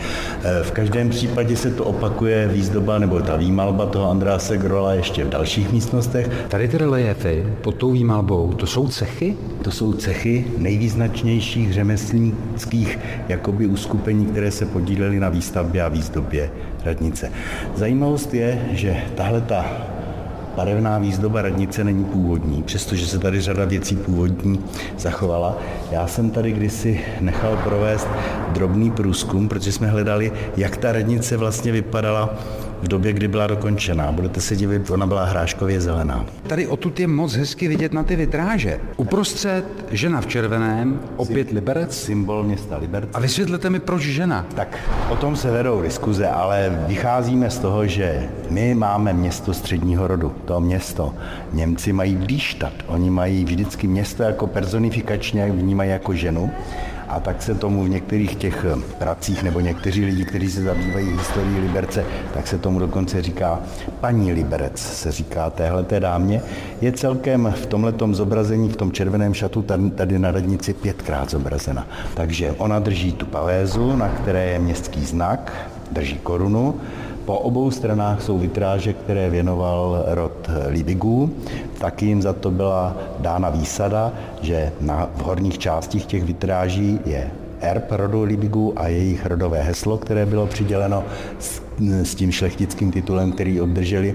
E, 0.44 0.62
v 0.62 0.70
každém 0.70 1.10
případě 1.10 1.56
se 1.56 1.70
to 1.70 1.84
opakuje 1.84 2.48
výzdoba 2.48 2.98
nebo 2.98 3.20
ta 3.20 3.36
výmalba 3.36 3.86
toho 3.86 4.10
Andráse 4.10 4.58
Grola 4.58 4.94
ještě 4.94 5.24
v 5.24 5.28
dalších 5.28 5.72
místnostech. 5.72 6.30
Tady 6.48 6.68
ty 6.68 6.78
reliefy 6.78 7.46
pod 7.60 7.74
tou 7.74 7.90
výmalbou, 7.90 8.52
to 8.52 8.66
jsou 8.66 8.88
cechy? 8.88 9.36
To 9.62 9.70
jsou 9.70 9.92
cechy 9.92 10.44
nejvýznačnějších 10.58 11.72
řemeslnických 11.72 12.98
jakoby 13.28 13.66
uskupení, 13.66 14.26
které 14.26 14.50
se 14.50 14.66
podílely 14.66 15.20
na 15.20 15.28
výstavbě 15.28 15.82
a 15.82 15.88
výzdobě 15.88 16.50
radnice. 16.84 17.32
Zajímavost 17.74 18.34
je, 18.34 18.68
že 18.72 18.96
tahle 19.14 19.40
ta 19.40 19.93
barevná 20.56 20.99
výzdoba 20.99 21.42
radnice 21.42 21.84
není 21.84 22.04
původní, 22.04 22.62
přestože 22.62 23.06
se 23.06 23.18
tady 23.18 23.40
řada 23.40 23.64
věcí 23.64 23.96
původní 23.96 24.61
zachovala. 24.99 25.58
Já 25.90 26.06
jsem 26.06 26.30
tady 26.30 26.52
kdysi 26.52 27.00
nechal 27.20 27.56
provést 27.64 28.08
drobný 28.52 28.90
průzkum, 28.90 29.49
protože 29.49 29.73
jsme 29.73 29.87
hledali, 29.87 30.32
jak 30.56 30.76
ta 30.76 30.92
radnice 30.92 31.37
vlastně 31.37 31.73
vypadala 31.73 32.34
v 32.84 32.88
době, 32.88 33.12
kdy 33.12 33.28
byla 33.28 33.46
dokončená. 33.46 34.12
Budete 34.12 34.40
se 34.40 34.56
divit, 34.56 34.90
ona 34.90 35.06
byla 35.06 35.24
hráškově 35.24 35.80
zelená. 35.80 36.26
Tady 36.46 36.66
odtud 36.66 37.00
je 37.00 37.06
moc 37.06 37.32
hezky 37.34 37.68
vidět 37.68 37.92
na 37.92 38.02
ty 38.02 38.16
vitráže. 38.16 38.80
Uprostřed 38.96 39.64
žena 39.90 40.20
v 40.20 40.26
červeném, 40.26 41.00
opět 41.16 41.50
Liberec. 41.50 42.02
Symbol 42.02 42.42
města 42.42 42.76
Liberec. 42.76 43.10
A 43.14 43.20
vysvětlete 43.20 43.70
mi, 43.70 43.80
proč 43.80 44.02
žena? 44.02 44.46
Tak 44.54 44.78
o 45.10 45.16
tom 45.16 45.36
se 45.36 45.50
vedou 45.50 45.82
diskuze, 45.82 46.28
ale 46.28 46.84
vycházíme 46.86 47.50
z 47.50 47.58
toho, 47.58 47.86
že 47.86 48.28
my 48.50 48.74
máme 48.74 49.12
město 49.12 49.54
středního 49.54 50.06
rodu. 50.06 50.32
To 50.44 50.60
město. 50.60 51.14
Němci 51.52 51.92
mají 51.92 52.16
Blíštat. 52.16 52.72
Oni 52.86 53.10
mají 53.10 53.44
vždycky 53.44 53.86
město 53.86 54.22
jako 54.22 54.46
personifikačně, 54.46 55.52
vnímají 55.52 55.90
jako 55.90 56.14
ženu 56.14 56.50
a 57.14 57.21
tak 57.21 57.42
se 57.42 57.54
tomu 57.54 57.85
v 57.85 57.88
některých 57.88 58.35
těch 58.37 58.66
eh, 58.68 58.83
pracích 58.99 59.42
nebo 59.42 59.61
někteří 59.61 60.04
lidi, 60.04 60.25
kteří 60.25 60.50
se 60.50 60.62
zabývají 60.62 61.11
historií 61.11 61.59
Liberce, 61.59 62.04
tak 62.35 62.47
se 62.47 62.59
tomu 62.59 62.78
dokonce 62.78 63.23
říká 63.23 63.61
paní 64.00 64.33
Liberec, 64.33 64.78
se 64.78 65.12
říká 65.12 65.50
téhleté 65.50 66.00
dámě. 66.00 66.42
Je 66.80 66.92
celkem 66.92 67.54
v 67.56 67.66
tomhletom 67.66 68.14
zobrazení, 68.14 68.68
v 68.68 68.76
tom 68.76 68.92
červeném 68.92 69.35
šatu 69.35 69.64
tady 69.94 70.18
na 70.18 70.30
radnici 70.30 70.75
pětkrát 70.75 71.30
zobrazena. 71.30 71.87
Takže 72.14 72.52
ona 72.59 72.78
drží 72.78 73.12
tu 73.12 73.26
pavézu, 73.26 73.97
na 73.97 74.09
které 74.09 74.47
je 74.47 74.59
městský 74.59 75.04
znak, 75.04 75.52
drží 75.90 76.18
korunu, 76.18 76.80
po 77.25 77.38
obou 77.38 77.71
stranách 77.71 78.23
jsou 78.23 78.38
vitráže, 78.38 78.93
které 78.93 79.31
věnoval 79.31 80.04
rod 80.07 80.50
Libigů. 80.69 81.35
Taky 81.78 82.07
jim 82.07 82.23
za 82.23 82.33
to 82.33 82.50
byla 82.50 82.97
dána 83.19 83.50
výsada, 83.50 84.12
že 84.43 84.73
na, 84.81 85.09
v 85.16 85.23
horních 85.23 85.59
částích 85.59 86.07
těch 86.07 86.25
vitráží 86.25 87.00
je 87.07 87.31
erb 87.61 87.85
rodu 87.90 88.23
Libigů 88.23 88.73
a 88.76 88.88
jejich 88.88 89.26
rodové 89.26 89.62
heslo, 89.62 89.99
které 89.99 90.26
bylo 90.26 90.47
přiděleno 90.47 91.04
s, 91.38 91.62
s 92.02 92.14
tím 92.14 92.33
šlechtickým 92.33 92.93
titulem, 92.93 93.33
který 93.33 93.61
obdrželi 93.61 94.14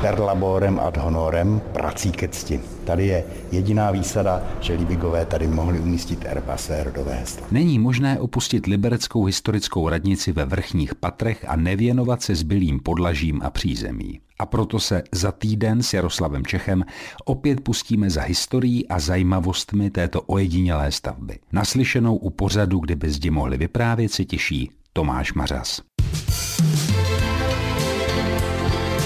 per 0.00 0.18
laborem 0.18 0.78
ad 0.78 0.96
honorem, 0.96 1.60
prací 1.72 2.12
ke 2.12 2.28
cti. 2.28 2.60
Tady 2.84 3.06
je 3.06 3.24
jediná 3.52 3.90
výsada, 3.90 4.42
že 4.60 4.74
Libigové 4.74 5.26
tady 5.26 5.46
mohli 5.46 5.80
umístit 5.80 6.24
erba 6.24 6.56
rodové 6.82 7.14
heslo. 7.14 7.46
Není 7.50 7.78
možné 7.78 8.20
opustit 8.20 8.66
libereckou 8.66 9.24
historickou 9.24 9.88
radnici 9.88 10.32
ve 10.32 10.44
vrchních 10.44 10.94
patrech 10.94 11.44
a 11.48 11.56
nevěnovat 11.56 12.22
se 12.22 12.34
zbylým 12.34 12.80
podlažím 12.80 13.40
a 13.44 13.50
přízemí. 13.50 14.20
A 14.38 14.46
proto 14.46 14.80
se 14.80 15.02
za 15.12 15.32
týden 15.32 15.82
s 15.82 15.94
Jaroslavem 15.94 16.46
Čechem 16.46 16.84
opět 17.24 17.60
pustíme 17.60 18.10
za 18.10 18.22
historií 18.22 18.88
a 18.88 18.98
zajímavostmi 18.98 19.90
této 19.90 20.22
ojedinělé 20.22 20.92
stavby. 20.92 21.38
Naslyšenou 21.52 22.16
u 22.16 22.30
pořadu, 22.30 22.78
kdyby 22.78 23.10
zdi 23.10 23.30
mohli 23.30 23.56
vyprávět, 23.56 24.12
si 24.12 24.24
těší 24.24 24.70
Tomáš 24.92 25.32
Mařas. 25.32 25.80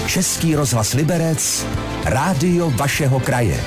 Český 0.07 0.55
rozhlas 0.55 0.93
Liberec, 0.93 1.67
rádio 2.05 2.69
vašeho 2.69 3.19
kraje. 3.19 3.63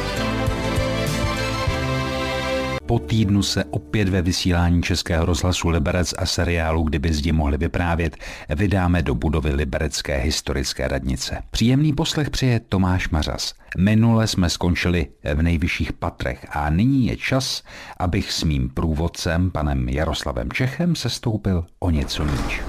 Po 2.86 2.98
týdnu 2.98 3.42
se 3.42 3.64
opět 3.64 4.08
ve 4.08 4.22
vysílání 4.22 4.82
Českého 4.82 5.26
rozhlasu 5.26 5.68
Liberec 5.68 6.14
a 6.18 6.26
seriálu 6.26 6.82
Kdyby 6.82 7.12
zdi 7.12 7.32
mohli 7.32 7.58
vyprávět 7.58 8.16
vydáme 8.56 9.02
do 9.02 9.14
budovy 9.14 9.52
Liberecké 9.52 10.16
historické 10.16 10.88
radnice. 10.88 11.42
Příjemný 11.50 11.92
poslech 11.92 12.30
přeje 12.30 12.60
Tomáš 12.60 13.08
Mařas. 13.08 13.54
Minule 13.78 14.26
jsme 14.26 14.50
skončili 14.50 15.06
v 15.34 15.42
nejvyšších 15.42 15.92
patrech 15.92 16.46
a 16.50 16.70
nyní 16.70 17.06
je 17.06 17.16
čas, 17.16 17.62
abych 17.98 18.32
s 18.32 18.44
mým 18.44 18.68
průvodcem, 18.68 19.50
panem 19.50 19.88
Jaroslavem 19.88 20.52
Čechem, 20.52 20.96
sestoupil 20.96 21.64
o 21.78 21.90
něco 21.90 22.24
níž. 22.24 22.60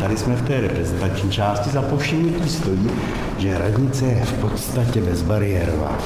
Tady 0.00 0.16
jsme 0.16 0.36
v 0.36 0.42
té 0.42 0.60
reprezentační 0.60 1.30
části 1.30 1.70
za 1.70 1.82
povšimnutí 1.82 2.48
stojí, 2.48 2.90
že 3.38 3.58
radnice 3.58 4.04
je 4.04 4.24
v 4.24 4.32
podstatě 4.32 5.00
bezbariérová. 5.00 5.98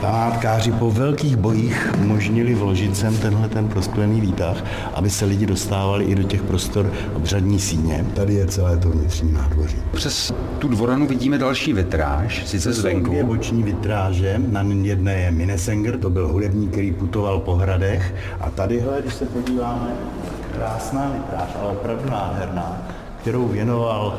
Památkáři 0.00 0.72
po 0.72 0.90
velkých 0.90 1.36
bojích 1.36 1.92
umožnili 2.02 2.54
vložit 2.54 2.96
sem 2.96 3.16
tenhle 3.16 3.48
ten 3.48 3.68
prosklený 3.68 4.20
výtah, 4.20 4.64
aby 4.94 5.10
se 5.10 5.24
lidi 5.24 5.46
dostávali 5.46 6.04
i 6.04 6.14
do 6.14 6.22
těch 6.22 6.42
prostor 6.42 6.92
obřadní 7.14 7.60
síně. 7.60 8.06
Tady 8.14 8.34
je 8.34 8.46
celé 8.46 8.76
to 8.76 8.90
vnitřní 8.90 9.32
nádvoří. 9.32 9.76
Přes 9.92 10.32
tu 10.58 10.68
dvoranu 10.68 11.06
vidíme 11.06 11.38
další 11.38 11.72
vitráž, 11.72 12.46
sice 12.46 12.72
zvenku. 12.72 13.10
Dvě 13.10 13.24
boční 13.24 13.62
vitráže, 13.62 14.40
na 14.48 14.62
jedné 14.82 15.20
je 15.20 15.30
Minesenger, 15.30 15.98
to 15.98 16.10
byl 16.10 16.28
hudebník, 16.28 16.70
který 16.70 16.92
putoval 16.92 17.40
po 17.40 17.54
hradech 17.54 18.14
a 18.40 18.50
tadyhle, 18.50 19.02
když 19.02 19.14
se 19.14 19.24
podíváme, 19.24 19.92
krásná 20.52 21.10
vitráž, 21.14 21.50
ale 21.60 21.72
opravdu 21.72 22.10
nádherná, 22.10 22.76
kterou 23.20 23.48
věnoval 23.48 24.18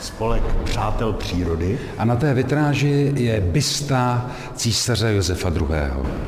spolek 0.00 0.42
Přátel 0.64 1.12
přírody. 1.12 1.78
A 1.98 2.04
na 2.04 2.16
té 2.16 2.34
vitráži 2.34 3.12
je 3.16 3.40
bysta 3.40 4.30
císaře 4.54 5.12
Josefa 5.12 5.48
II. 5.48 5.66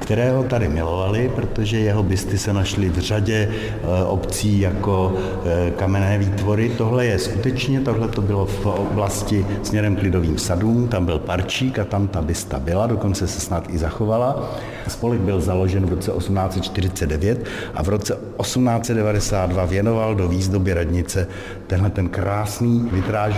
Kterého 0.01 0.43
tady 0.45 0.69
milovali, 0.69 1.31
protože 1.35 1.79
jeho 1.79 2.03
bysty 2.03 2.39
se 2.39 2.53
našly 2.53 2.89
v 2.89 2.99
řadě 2.99 3.49
e, 3.49 4.05
obcí 4.05 4.61
jako 4.61 5.15
e, 5.45 5.71
kamenné 5.71 6.19
výtvory. 6.19 6.69
Tohle 6.69 7.07
je 7.07 7.19
skutečně, 7.19 7.81
tohle 7.81 8.09
to 8.09 8.23
bylo 8.23 8.47
v 8.47 8.67
oblasti 8.67 9.47
směrem 9.63 9.97
k 9.97 10.03
Lidovým 10.03 10.39
sadům, 10.39 10.89
tam 10.89 11.05
byl 11.05 11.19
parčík 11.19 11.79
a 11.79 11.85
tam 11.85 12.09
ta 12.09 12.23
bysta 12.23 12.59
byla, 12.59 12.87
dokonce 12.87 13.27
se 13.27 13.41
snad 13.41 13.65
i 13.71 13.79
zachovala. 13.79 14.59
Spolek 14.89 15.21
byl 15.21 15.41
založen 15.41 15.87
v 15.87 15.93
roce 15.93 16.13
1849 16.19 17.45
a 17.75 17.83
v 17.83 17.89
roce 17.89 18.19
1892 18.41 19.65
věnoval 19.65 20.15
do 20.15 20.29
výzdoby 20.29 20.75
radnice 20.75 21.27
tenhle 21.67 21.91
ten 21.91 22.09
krásný 22.09 22.89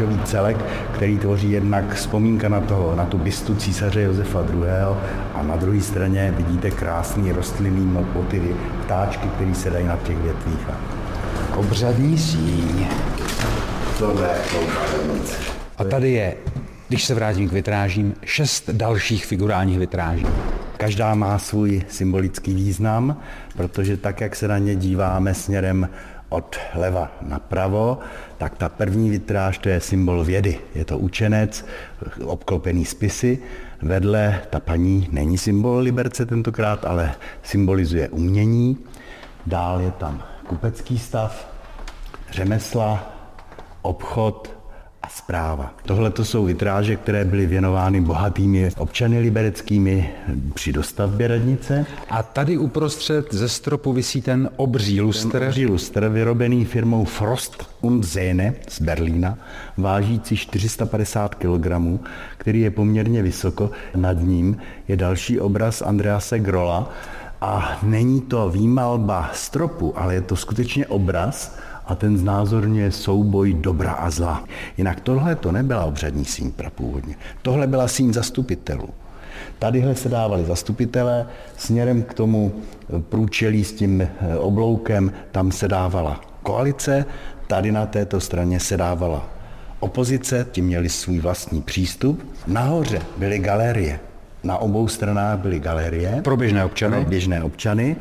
vitrážový 0.01 0.25
celek, 0.25 0.57
který 0.95 1.19
tvoří 1.19 1.51
jednak 1.51 1.95
vzpomínka 1.95 2.49
na, 2.49 2.61
toho, 2.61 2.97
na 2.97 3.05
tu 3.05 3.19
bystu 3.19 3.55
císaře 3.55 4.03
Josefa 4.03 4.41
II. 4.41 4.63
a 5.35 5.43
na 5.43 5.57
druhé 5.57 5.81
straně 5.81 6.35
vidíte 6.37 6.71
krásný 6.71 7.33
rostlinný 7.33 8.03
motivy, 8.15 8.57
ptáčky, 8.85 9.29
které 9.29 9.55
se 9.55 9.71
dají 9.71 9.87
na 9.87 9.97
těch 9.97 10.19
větvích. 10.19 10.69
Obřadní 11.57 12.19
síň. 12.19 12.87
Tohle 13.99 14.29
je 14.29 14.61
A 15.79 15.85
tady 15.85 16.11
je, 16.13 16.35
když 16.89 17.05
se 17.05 17.15
vrátím 17.15 17.49
k 17.49 17.53
vitrážím, 17.53 18.15
šest 18.25 18.71
dalších 18.71 19.27
figurálních 19.27 19.79
vitráží. 19.79 20.27
Každá 20.77 21.15
má 21.15 21.39
svůj 21.39 21.83
symbolický 21.89 22.55
význam, 22.55 23.17
protože 23.57 23.97
tak, 23.97 24.21
jak 24.21 24.37
se 24.37 24.49
na 24.49 24.59
ně 24.59 24.75
díváme 24.77 25.35
směrem 25.35 25.89
od 26.31 26.57
leva 26.75 27.13
napravo, 27.21 27.99
tak 28.39 28.57
ta 28.57 28.69
první 28.69 29.11
vitráž 29.11 29.59
to 29.59 29.69
je 29.69 29.81
symbol 29.81 30.25
vědy. 30.25 30.59
Je 30.75 30.85
to 30.85 30.99
učenec, 30.99 31.67
obklopený 32.25 32.85
spisy. 32.85 33.39
Vedle 33.83 34.41
ta 34.51 34.61
paní 34.61 35.09
není 35.11 35.39
symbol 35.39 35.79
Liberce 35.79 36.27
tentokrát, 36.27 36.85
ale 36.85 37.15
symbolizuje 37.43 38.09
umění. 38.09 38.79
Dál 39.47 39.81
je 39.81 39.91
tam 39.91 40.23
kupecký 40.47 40.99
stav, 40.99 41.49
řemesla, 42.31 43.13
obchod, 43.83 44.60
a 45.03 45.09
zpráva. 45.09 45.75
Tohle 45.87 46.11
to 46.11 46.25
jsou 46.25 46.45
vitráže, 46.45 46.97
které 46.97 47.25
byly 47.25 47.47
věnovány 47.47 48.01
bohatými 48.01 48.71
občany 48.77 49.21
libereckými 49.21 50.11
při 50.55 50.73
dostavbě 50.73 51.29
radnice. 51.29 51.87
A 52.11 52.23
tady 52.23 52.59
uprostřed 52.59 53.35
ze 53.35 53.49
stropu 53.49 53.93
visí 53.93 54.23
ten 54.23 54.51
obří 54.57 55.01
lustr. 55.01 55.39
Ten 55.39 55.49
obří 55.49 55.67
lustr, 55.67 56.09
vyrobený 56.09 56.65
firmou 56.65 57.05
Frost 57.05 57.71
und 57.81 58.05
Zene 58.05 58.55
z 58.69 58.81
Berlína, 58.81 59.39
vážící 59.77 60.37
450 60.37 61.35
kg, 61.35 61.67
který 62.37 62.61
je 62.61 62.71
poměrně 62.71 63.23
vysoko. 63.23 63.71
Nad 63.97 64.21
ním 64.21 64.57
je 64.89 64.97
další 64.97 65.41
obraz 65.41 65.83
Andrease 65.83 66.39
Grola, 66.39 66.93
A 67.41 67.79
není 67.83 68.21
to 68.21 68.51
výmalba 68.51 69.31
stropu, 69.33 69.99
ale 69.99 70.15
je 70.15 70.21
to 70.21 70.37
skutečně 70.37 70.87
obraz 70.87 71.57
a 71.91 71.95
ten 71.95 72.19
znázorňuje 72.19 72.93
souboj 72.93 73.55
dobra 73.55 73.93
a 73.93 74.11
zla. 74.11 74.45
Jinak 74.79 75.01
tohle 75.01 75.35
to 75.35 75.53
nebyla 75.53 75.85
obřadní 75.85 76.25
síň 76.25 76.51
prapůvodně. 76.51 77.15
Tohle 77.43 77.67
byla 77.67 77.89
síň 77.89 78.13
zastupitelů. 78.13 78.89
Tadyhle 79.59 79.95
se 79.95 80.09
dávali 80.09 80.45
zastupitelé, 80.45 81.27
směrem 81.57 82.03
k 82.03 82.15
tomu 82.15 82.53
průčelí 83.09 83.65
s 83.65 83.73
tím 83.73 84.01
eh, 84.01 84.37
obloukem, 84.37 85.13
tam 85.33 85.53
se 85.53 85.69
dávala 85.69 86.21
koalice, 86.43 87.05
tady 87.47 87.73
na 87.73 87.87
této 87.87 88.21
straně 88.21 88.61
se 88.61 88.77
dávala 88.77 89.29
opozice, 89.81 90.47
ti 90.53 90.63
měli 90.63 90.89
svůj 90.89 91.19
vlastní 91.19 91.63
přístup. 91.63 92.23
Nahoře 92.47 93.03
byly 93.17 93.39
galerie, 93.39 94.01
na 94.45 94.59
obou 94.59 94.89
stranách 94.89 95.39
byly 95.39 95.61
galerie. 95.61 96.21
Pro 96.23 96.37
běžné 96.37 96.65
občany. 96.65 96.97
Pro 96.97 97.11
běžné 97.11 97.43
občany. 97.43 97.97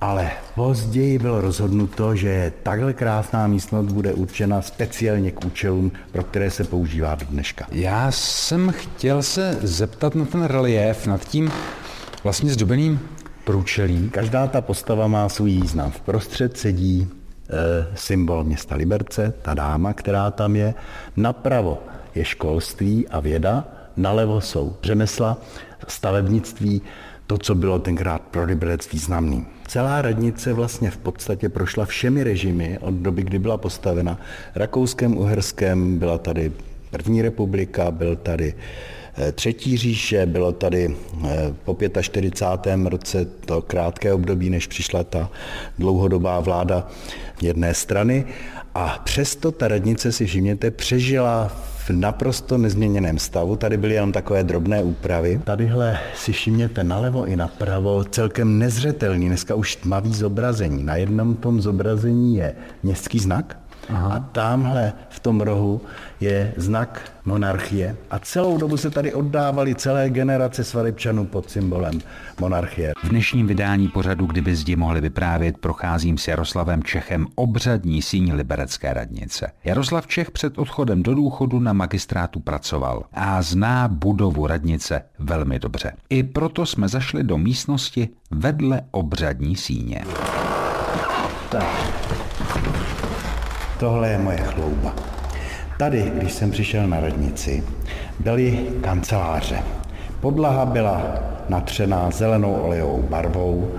Ale 0.00 0.30
později 0.54 1.18
bylo 1.18 1.40
rozhodnuto, 1.40 2.16
že 2.16 2.52
takhle 2.62 2.92
krásná 2.92 3.46
místnost 3.46 3.92
bude 3.92 4.12
určena 4.12 4.62
speciálně 4.62 5.30
k 5.30 5.44
účelům, 5.44 5.92
pro 6.12 6.24
které 6.24 6.50
se 6.50 6.64
používá 6.64 7.14
do 7.14 7.26
dneška. 7.26 7.66
Já 7.72 8.10
jsem 8.10 8.72
chtěl 8.76 9.22
se 9.22 9.58
zeptat 9.62 10.14
na 10.14 10.24
ten 10.24 10.44
relief, 10.44 11.06
nad 11.06 11.24
tím 11.24 11.52
vlastně 12.24 12.50
zdobeným 12.52 13.00
průčelím. 13.44 14.10
Každá 14.10 14.46
ta 14.46 14.60
postava 14.60 15.06
má 15.06 15.28
svůj 15.28 15.50
význam. 15.50 15.90
V 15.90 16.00
prostřed 16.00 16.56
sedí 16.56 17.08
e, 17.08 17.96
symbol 17.96 18.44
města 18.44 18.74
Liberce, 18.74 19.34
ta 19.42 19.54
dáma, 19.54 19.92
která 19.92 20.30
tam 20.30 20.56
je. 20.56 20.74
Napravo 21.16 21.82
je 22.14 22.24
školství 22.24 23.08
a 23.08 23.20
věda, 23.20 23.64
nalevo 23.96 24.40
jsou 24.40 24.76
řemesla, 24.82 25.38
stavebnictví, 25.88 26.82
to, 27.26 27.38
co 27.38 27.54
bylo 27.54 27.78
tenkrát 27.78 28.22
pro 28.22 28.44
Liberec 28.44 28.92
významný. 28.92 29.46
Celá 29.66 30.02
radnice 30.02 30.52
vlastně 30.52 30.90
v 30.90 30.96
podstatě 30.96 31.48
prošla 31.48 31.84
všemi 31.84 32.24
režimy 32.24 32.78
od 32.80 32.94
doby, 32.94 33.22
kdy 33.22 33.38
byla 33.38 33.56
postavena. 33.56 34.20
Rakouském, 34.54 35.16
Uherském 35.16 35.98
byla 35.98 36.18
tady 36.18 36.52
první 36.90 37.22
republika, 37.22 37.90
byl 37.90 38.16
tady 38.16 38.54
eh, 39.16 39.32
Třetí 39.32 39.76
říše, 39.76 40.26
bylo 40.26 40.52
tady 40.52 40.96
eh, 41.24 41.54
po 41.64 41.76
45. 42.00 42.86
roce 42.86 43.24
to 43.24 43.62
krátké 43.62 44.12
období, 44.12 44.50
než 44.50 44.66
přišla 44.66 45.04
ta 45.04 45.30
dlouhodobá 45.78 46.40
vláda 46.40 46.88
jedné 47.42 47.74
strany. 47.74 48.24
A 48.74 49.00
přesto 49.04 49.52
ta 49.52 49.68
radnice 49.68 50.12
si 50.12 50.26
všimněte 50.26 50.70
přežila 50.70 51.52
v 51.84 51.90
naprosto 51.90 52.58
nezměněném 52.58 53.18
stavu. 53.18 53.56
Tady 53.56 53.76
byly 53.76 53.94
jenom 53.94 54.12
takové 54.12 54.44
drobné 54.44 54.82
úpravy. 54.82 55.40
Tadyhle 55.44 55.98
si 56.14 56.32
všimněte 56.32 56.84
nalevo 56.84 57.24
i 57.24 57.36
napravo 57.36 58.04
celkem 58.04 58.58
nezřetelný, 58.58 59.26
dneska 59.26 59.54
už 59.54 59.76
tmavý 59.76 60.14
zobrazení. 60.14 60.84
Na 60.84 60.96
jednom 60.96 61.34
tom 61.34 61.60
zobrazení 61.60 62.36
je 62.36 62.54
městský 62.82 63.18
znak, 63.18 63.56
Aha. 63.88 64.14
A 64.14 64.20
tamhle 64.20 64.92
v 65.08 65.20
tom 65.20 65.40
rohu 65.40 65.80
je 66.20 66.54
znak 66.56 67.12
monarchie. 67.24 67.96
A 68.10 68.18
celou 68.18 68.58
dobu 68.58 68.76
se 68.76 68.90
tady 68.90 69.14
oddávaly 69.14 69.74
celé 69.74 70.10
generace 70.10 70.64
svatebčanů 70.64 71.24
pod 71.24 71.50
symbolem 71.50 72.00
monarchie. 72.40 72.92
V 73.04 73.08
dnešním 73.08 73.46
vydání 73.46 73.88
pořadu, 73.88 74.26
kdyby 74.26 74.56
zdi 74.56 74.76
mohli 74.76 75.00
vyprávět, 75.00 75.58
procházím 75.58 76.18
s 76.18 76.28
Jaroslavem 76.28 76.82
Čechem 76.82 77.26
obřadní 77.34 78.02
síň 78.02 78.32
Liberecké 78.34 78.94
radnice. 78.94 79.52
Jaroslav 79.64 80.06
Čech 80.06 80.30
před 80.30 80.58
odchodem 80.58 81.02
do 81.02 81.14
důchodu 81.14 81.60
na 81.60 81.72
magistrátu 81.72 82.40
pracoval 82.40 83.04
a 83.12 83.42
zná 83.42 83.88
budovu 83.88 84.46
radnice 84.46 85.02
velmi 85.18 85.58
dobře. 85.58 85.92
I 86.10 86.22
proto 86.22 86.66
jsme 86.66 86.88
zašli 86.88 87.24
do 87.24 87.38
místnosti 87.38 88.08
vedle 88.30 88.82
obřadní 88.90 89.56
síně. 89.56 90.04
Tak. 91.50 91.94
Tohle 93.78 94.08
je 94.08 94.18
moje 94.18 94.38
chlouba. 94.38 94.94
Tady, 95.78 96.12
když 96.14 96.32
jsem 96.32 96.50
přišel 96.50 96.88
na 96.88 97.00
radnici, 97.00 97.64
byly 98.20 98.66
kanceláře. 98.80 99.58
Podlaha 100.20 100.66
byla 100.66 101.02
natřená 101.48 102.10
zelenou 102.10 102.54
olejovou 102.54 103.02
barvou, 103.02 103.70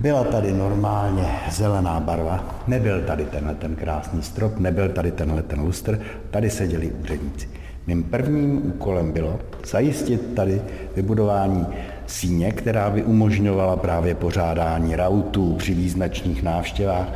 byla 0.00 0.24
tady 0.24 0.52
normálně 0.52 1.26
zelená 1.50 2.00
barva, 2.00 2.44
nebyl 2.66 3.02
tady 3.02 3.24
tenhle 3.24 3.54
ten 3.54 3.76
krásný 3.76 4.22
strop, 4.22 4.58
nebyl 4.58 4.88
tady 4.88 5.12
tenhle 5.12 5.42
ten 5.42 5.60
lustr, 5.60 6.00
tady 6.30 6.50
seděli 6.50 6.90
úředníci. 7.02 7.48
Mým 7.86 8.02
prvním 8.02 8.66
úkolem 8.66 9.12
bylo 9.12 9.40
zajistit 9.66 10.34
tady 10.34 10.62
vybudování 10.96 11.66
síně, 12.06 12.52
která 12.52 12.90
by 12.90 13.02
umožňovala 13.02 13.76
právě 13.76 14.14
pořádání 14.14 14.96
rautů 14.96 15.54
při 15.54 15.74
význačných 15.74 16.42
návštěvách 16.42 17.08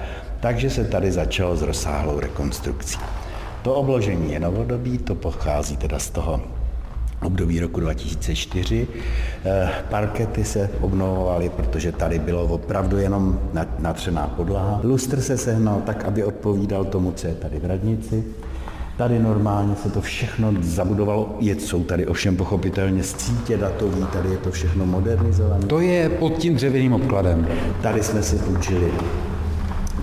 takže 0.47 0.71
se 0.71 0.85
tady 0.85 1.13
začalo 1.13 1.57
s 1.57 1.63
rozsáhlou 1.63 2.21
rekonstrukcí. 2.21 2.99
To 3.63 3.75
obložení 3.75 4.33
je 4.33 4.41
novodobí, 4.41 4.99
to 4.99 5.15
pochází 5.15 5.77
teda 5.77 5.99
z 5.99 6.11
toho 6.11 6.41
období 7.23 7.61
roku 7.61 7.81
2004. 7.81 8.87
Eh, 9.45 9.69
parkety 9.91 10.45
se 10.45 10.71
obnovovaly, 10.81 11.49
protože 11.49 11.93
tady 11.93 12.19
bylo 12.19 12.45
opravdu 12.45 12.99
jenom 12.99 13.41
natřená 13.79 14.27
podlaha. 14.27 14.81
Lustr 14.83 15.21
se 15.21 15.39
sehnal 15.39 15.83
tak, 15.87 16.05
aby 16.05 16.25
odpovídal 16.25 16.85
tomu, 16.85 17.13
co 17.13 17.27
je 17.27 17.35
tady 17.35 17.59
v 17.59 17.65
radnici. 17.65 18.25
Tady 18.97 19.19
normálně 19.19 19.75
se 19.77 19.91
to 19.91 20.01
všechno 20.01 20.55
zabudovalo, 20.61 21.37
je, 21.41 21.55
jsou 21.61 21.85
tady 21.85 22.07
ovšem 22.07 22.37
pochopitelně 22.37 23.03
cítě 23.03 23.57
datový, 23.57 24.07
tady 24.13 24.29
je 24.29 24.39
to 24.39 24.51
všechno 24.51 24.87
modernizované. 24.87 25.67
To 25.67 25.81
je 25.81 26.09
pod 26.09 26.39
tím 26.39 26.55
dřevěným 26.55 26.93
obkladem. 26.93 27.49
Tady 27.83 28.03
jsme 28.03 28.23
si 28.23 28.37
půjčili 28.37 28.93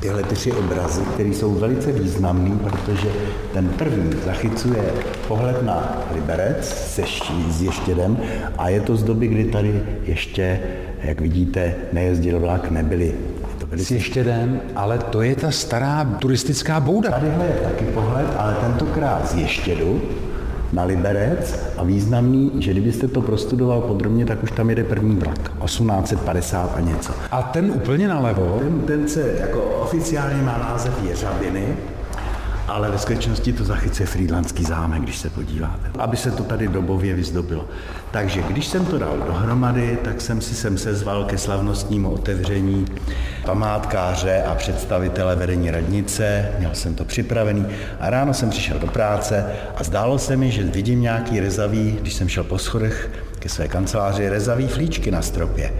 tyhle 0.04 0.24
tři 0.24 0.52
obrazy, 0.52 1.02
které 1.14 1.30
jsou 1.30 1.52
velice 1.52 1.92
významný, 1.92 2.60
protože 2.60 3.08
ten 3.54 3.70
první 3.70 4.14
zachycuje 4.26 4.84
pohled 5.28 5.64
na 5.64 5.98
Liberec 6.14 6.66
se 6.66 7.04
ští, 7.06 7.46
s 7.52 7.62
ještědem 7.62 8.18
a 8.58 8.70
je 8.70 8.82
to 8.82 8.96
z 8.96 9.04
doby, 9.04 9.28
kdy 9.28 9.44
tady 9.44 9.84
ještě, 10.06 10.60
jak 11.04 11.22
vidíte, 11.22 11.76
nejezdil 11.94 12.40
vlak, 12.40 12.72
nebyly 12.72 13.14
s 13.72 13.92
ještědem, 13.92 14.62
ale 14.76 14.98
to 14.98 15.22
je 15.22 15.36
ta 15.36 15.52
stará 15.52 16.06
turistická 16.20 16.80
bouda. 16.80 17.12
Tadyhle 17.12 17.46
je 17.46 17.60
taky 17.64 17.86
pohled, 17.86 18.28
ale 18.38 18.56
tentokrát 18.62 19.32
z 19.32 19.36
ještědu, 19.36 20.02
na 20.74 20.84
Liberec 20.84 21.60
a 21.78 21.84
významný, 21.84 22.52
že 22.60 22.72
kdybyste 22.72 23.08
to 23.08 23.22
prostudoval 23.22 23.82
podrobně, 23.82 24.26
tak 24.26 24.44
už 24.44 24.52
tam 24.52 24.70
jede 24.70 24.84
první 24.84 25.16
vlak, 25.16 25.52
1850 25.66 26.76
a 26.76 26.80
něco. 26.80 27.14
A 27.32 27.42
ten 27.42 27.72
úplně 27.72 28.08
nalevo? 28.08 28.60
Ten, 28.60 28.80
ten 28.80 29.08
se 29.08 29.36
jako 29.40 29.62
oficiálně 29.62 30.42
má 30.42 30.58
název 30.58 30.94
Jeřabiny, 31.04 31.68
ale 32.68 32.92
ve 32.92 32.98
skutečnosti 32.98 33.54
to 33.54 33.64
zachycuje 33.64 34.08
Frýdlandský 34.08 34.64
zámek, 34.64 35.02
když 35.02 35.18
se 35.18 35.30
podíváte, 35.30 35.92
aby 36.00 36.18
se 36.18 36.32
to 36.32 36.44
tady 36.44 36.68
dobově 36.68 37.14
vyzdobilo. 37.14 37.68
Takže 38.12 38.42
když 38.42 38.68
jsem 38.68 38.86
to 38.86 38.98
dal 38.98 39.18
dohromady, 39.18 39.98
tak 40.04 40.22
jsem 40.22 40.42
si 40.42 40.56
sem 40.56 40.78
sezval 40.78 41.26
ke 41.26 41.38
slavnostnímu 41.38 42.10
otevření 42.10 42.86
památkáře 43.46 44.44
a 44.44 44.56
představitele 44.56 45.36
vedení 45.36 45.72
radnice, 45.72 46.52
měl 46.60 46.76
jsem 46.76 46.96
to 46.96 47.06
připravený 47.06 47.66
a 48.00 48.10
ráno 48.10 48.34
jsem 48.34 48.50
přišel 48.50 48.80
do 48.80 48.88
práce 48.88 49.46
a 49.76 49.84
zdálo 49.84 50.20
se 50.20 50.38
mi, 50.38 50.52
že 50.52 50.64
vidím 50.64 51.02
nějaký 51.02 51.40
rezavý, 51.40 51.98
když 52.02 52.14
jsem 52.14 52.30
šel 52.30 52.44
po 52.44 52.58
schodech 52.58 53.10
ke 53.40 53.50
své 53.50 53.68
kanceláři, 53.68 54.30
rezavý 54.30 54.68
flíčky 54.68 55.12
na 55.12 55.22
stropě. 55.22 55.74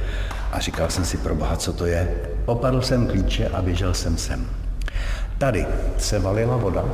A 0.52 0.60
říkal 0.60 0.90
jsem 0.90 1.06
si, 1.06 1.18
pro 1.18 1.36
boha, 1.36 1.56
co 1.56 1.74
to 1.74 1.86
je? 1.86 2.16
Opadl 2.46 2.82
jsem 2.82 3.08
klíče 3.08 3.48
a 3.48 3.62
běžel 3.62 3.94
jsem 3.94 4.18
sem. 4.18 4.63
Tady 5.38 5.66
se 5.98 6.20
valila 6.20 6.58
voda 6.58 6.86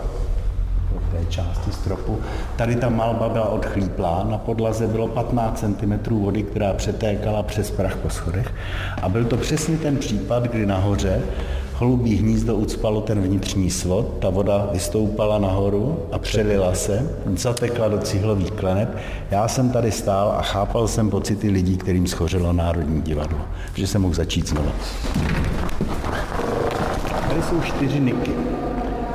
v 0.96 1.12
té 1.12 1.26
části 1.30 1.72
stropu. 1.72 2.20
Tady 2.56 2.76
ta 2.76 2.90
malba 2.90 3.30
byla 3.30 3.50
odchlíplá, 3.50 4.26
na 4.30 4.38
podlaze 4.38 4.88
bylo 4.88 5.08
15 5.08 5.60
cm 5.60 6.20
vody, 6.22 6.44
která 6.44 6.74
přetékala 6.74 7.44
přes 7.44 7.72
prach 7.72 7.96
po 7.98 8.10
schodech. 8.10 8.54
A 9.02 9.10
byl 9.10 9.26
to 9.26 9.38
přesně 9.38 9.78
ten 9.78 9.98
případ, 9.98 10.44
kdy 10.44 10.66
nahoře 10.66 11.22
holubí 11.80 12.16
hnízdo 12.16 12.56
ucpalo 12.56 13.02
ten 13.02 13.22
vnitřní 13.22 13.70
svod, 13.70 14.08
ta 14.20 14.30
voda 14.30 14.70
vystoupala 14.72 15.40
nahoru 15.40 16.00
a 16.12 16.20
přelila 16.20 16.76
se, 16.76 17.10
zatekla 17.36 17.88
do 17.88 17.98
cihlových 17.98 18.52
kleneb. 18.52 18.98
Já 19.32 19.48
jsem 19.48 19.70
tady 19.70 19.92
stál 19.92 20.36
a 20.38 20.42
chápal 20.42 20.88
jsem 20.88 21.10
pocity 21.10 21.50
lidí, 21.50 21.78
kterým 21.78 22.08
schořelo 22.08 22.54
Národní 22.54 23.02
divadlo, 23.02 23.40
že 23.76 23.88
se 23.88 24.00
mohl 24.00 24.14
začít 24.14 24.48
znovu. 24.48 24.72
Tady 27.50 27.62
jsou 27.62 27.68
čtyři 27.68 28.00
niky. 28.00 28.69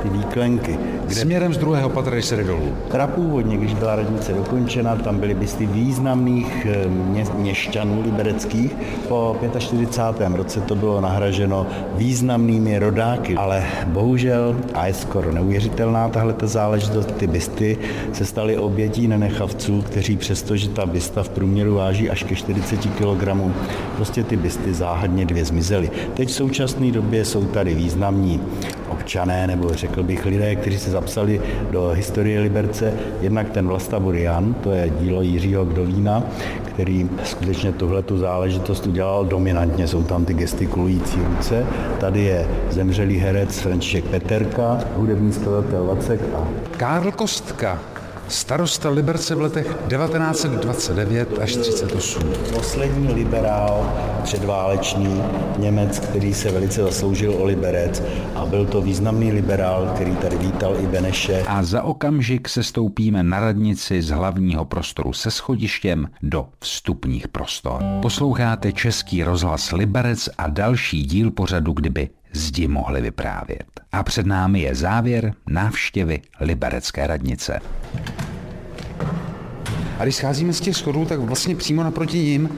Ty 0.09 0.17
výklenky. 0.17 0.79
Kde... 1.05 1.15
Směrem 1.15 1.53
z 1.53 1.57
druhého 1.57 1.89
patra, 1.89 2.21
se 2.21 2.43
dolů. 2.43 2.73
Teda 2.91 3.07
původně, 3.07 3.57
když 3.57 3.73
byla 3.73 3.95
radnice 3.95 4.33
dokončena, 4.33 4.95
tam 4.95 5.19
byly 5.19 5.33
bysty 5.33 5.65
významných 5.65 6.67
eh, 6.69 6.87
mě, 6.87 7.25
měšťanů 7.37 8.01
libereckých. 8.01 8.75
Po 9.07 9.37
45. 9.59 10.35
roce 10.35 10.61
to 10.61 10.75
bylo 10.75 11.01
nahraženo 11.01 11.67
významnými 11.93 12.79
rodáky, 12.79 13.35
ale 13.35 13.63
bohužel, 13.85 14.55
a 14.73 14.87
je 14.87 14.93
skoro 14.93 15.31
neuvěřitelná 15.31 16.09
tahle 16.09 16.33
ta 16.33 16.47
záležitost, 16.47 17.11
ty 17.11 17.27
bysty 17.27 17.77
se 18.13 18.25
staly 18.25 18.57
obětí 18.57 19.07
nenechavců, 19.07 19.81
kteří 19.81 20.17
přestože 20.17 20.69
ta 20.69 20.85
bysta 20.85 21.23
v 21.23 21.29
průměru 21.29 21.75
váží 21.75 22.09
až 22.09 22.23
ke 22.23 22.35
40 22.35 22.79
kg, 22.79 23.27
prostě 23.95 24.23
ty 24.23 24.37
bysty 24.37 24.73
záhadně 24.73 25.25
dvě 25.25 25.45
zmizely. 25.45 25.91
Teď 26.13 26.29
v 26.29 26.31
současné 26.31 26.91
době 26.91 27.25
jsou 27.25 27.43
tady 27.45 27.73
významní 27.73 28.41
občané, 29.05 29.47
nebo 29.47 29.69
řekl 29.73 30.03
bych 30.03 30.25
lidé, 30.25 30.55
kteří 30.55 30.79
se 30.79 30.91
zapsali 30.91 31.41
do 31.71 31.89
historie 31.89 32.41
Liberce. 32.41 32.93
Jednak 33.21 33.49
ten 33.49 33.67
Vlasta 33.67 33.99
Burian, 33.99 34.53
to 34.53 34.71
je 34.71 34.89
dílo 34.99 35.21
Jiřího 35.21 35.65
Gdovína, 35.65 36.23
který 36.65 37.09
skutečně 37.23 37.71
tuhle 37.71 38.01
tu 38.01 38.17
záležitost 38.17 38.87
udělal 38.87 39.25
dominantně. 39.25 39.87
Jsou 39.87 40.03
tam 40.03 40.25
ty 40.25 40.33
gestikulující 40.33 41.19
ruce. 41.35 41.65
Tady 41.99 42.21
je 42.23 42.47
zemřelý 42.69 43.17
herec 43.17 43.59
František 43.59 44.05
Peterka, 44.05 44.79
hudební 44.95 45.33
skladatel 45.33 45.85
Vacek 45.85 46.21
a... 46.35 46.47
Karl 46.77 47.11
Kostka, 47.11 47.79
starosta 48.27 48.89
Liberce 48.89 49.35
v 49.35 49.41
letech 49.41 49.65
1929 49.65 51.39
až 51.39 51.55
38. 51.55 52.23
Poslední 52.53 53.13
liberál 53.13 53.93
předválečný 54.23 55.23
Němec, 55.57 55.99
který 55.99 56.33
se 56.33 56.51
velice 56.51 56.83
zasloužil 56.83 57.33
o 57.33 57.45
liberec 57.45 58.03
a 58.35 58.45
byl 58.45 58.65
to 58.65 58.81
významný 58.81 59.31
liberál, 59.31 59.91
který 59.95 60.15
tady 60.15 60.37
vítal 60.37 60.75
i 60.79 60.87
Beneše. 60.87 61.43
A 61.47 61.63
za 61.63 61.83
okamžik 61.83 62.49
se 62.49 62.63
stoupíme 62.63 63.23
na 63.23 63.39
radnici 63.39 64.01
z 64.01 64.09
hlavního 64.09 64.65
prostoru 64.65 65.13
se 65.13 65.31
schodištěm 65.31 66.07
do 66.23 66.47
vstupních 66.59 67.27
prostor. 67.27 67.83
Posloucháte 68.01 68.71
Český 68.71 69.23
rozhlas 69.23 69.71
Liberec 69.71 70.29
a 70.37 70.49
další 70.49 71.03
díl 71.03 71.31
pořadu, 71.31 71.73
kdyby 71.73 72.09
zdi 72.35 72.67
mohli 72.67 73.01
vyprávět. 73.01 73.67
A 73.91 74.03
před 74.03 74.25
námi 74.25 74.59
je 74.59 74.75
závěr 74.75 75.33
návštěvy 75.49 76.21
Liberecké 76.39 77.07
radnice. 77.07 77.59
A 79.99 80.03
když 80.03 80.15
scházíme 80.15 80.53
z 80.53 80.61
těch 80.61 80.75
schodů, 80.75 81.05
tak 81.05 81.19
vlastně 81.19 81.55
přímo 81.55 81.83
naproti 81.83 82.17
ním 82.17 82.49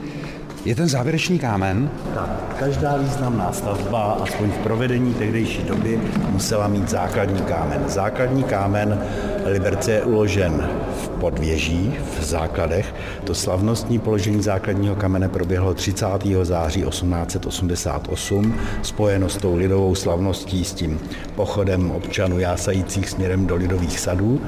je 0.64 0.74
ten 0.74 0.88
závěrečný 0.88 1.38
kámen. 1.38 1.90
Tak, 2.14 2.56
každá 2.58 2.96
významná 2.96 3.52
stavba, 3.52 4.18
aspoň 4.22 4.50
v 4.50 4.58
provedení 4.58 5.14
tehdejší 5.14 5.62
doby, 5.62 6.00
musela 6.30 6.68
mít 6.68 6.88
základní 6.88 7.42
kámen. 7.42 7.84
Základní 7.86 8.42
kámen 8.42 9.00
Liberce 9.44 9.92
je 9.92 10.04
uložen 10.04 10.70
v 11.02 11.08
podvěží, 11.08 11.94
v 12.20 12.24
základech. 12.24 12.94
To 13.24 13.34
slavnostní 13.34 13.98
položení 13.98 14.42
základního 14.42 14.96
kamene 14.96 15.28
proběhlo 15.28 15.74
30. 15.74 16.06
září 16.42 16.82
1888, 16.82 18.54
spojeno 18.82 19.28
s 19.28 19.36
tou 19.36 19.56
lidovou 19.56 19.94
slavností, 19.94 20.64
s 20.64 20.72
tím 20.72 21.00
pochodem 21.34 21.90
občanů 21.90 22.38
jásajících 22.38 23.10
směrem 23.10 23.46
do 23.46 23.56
lidových 23.56 24.00
sadů 24.00 24.40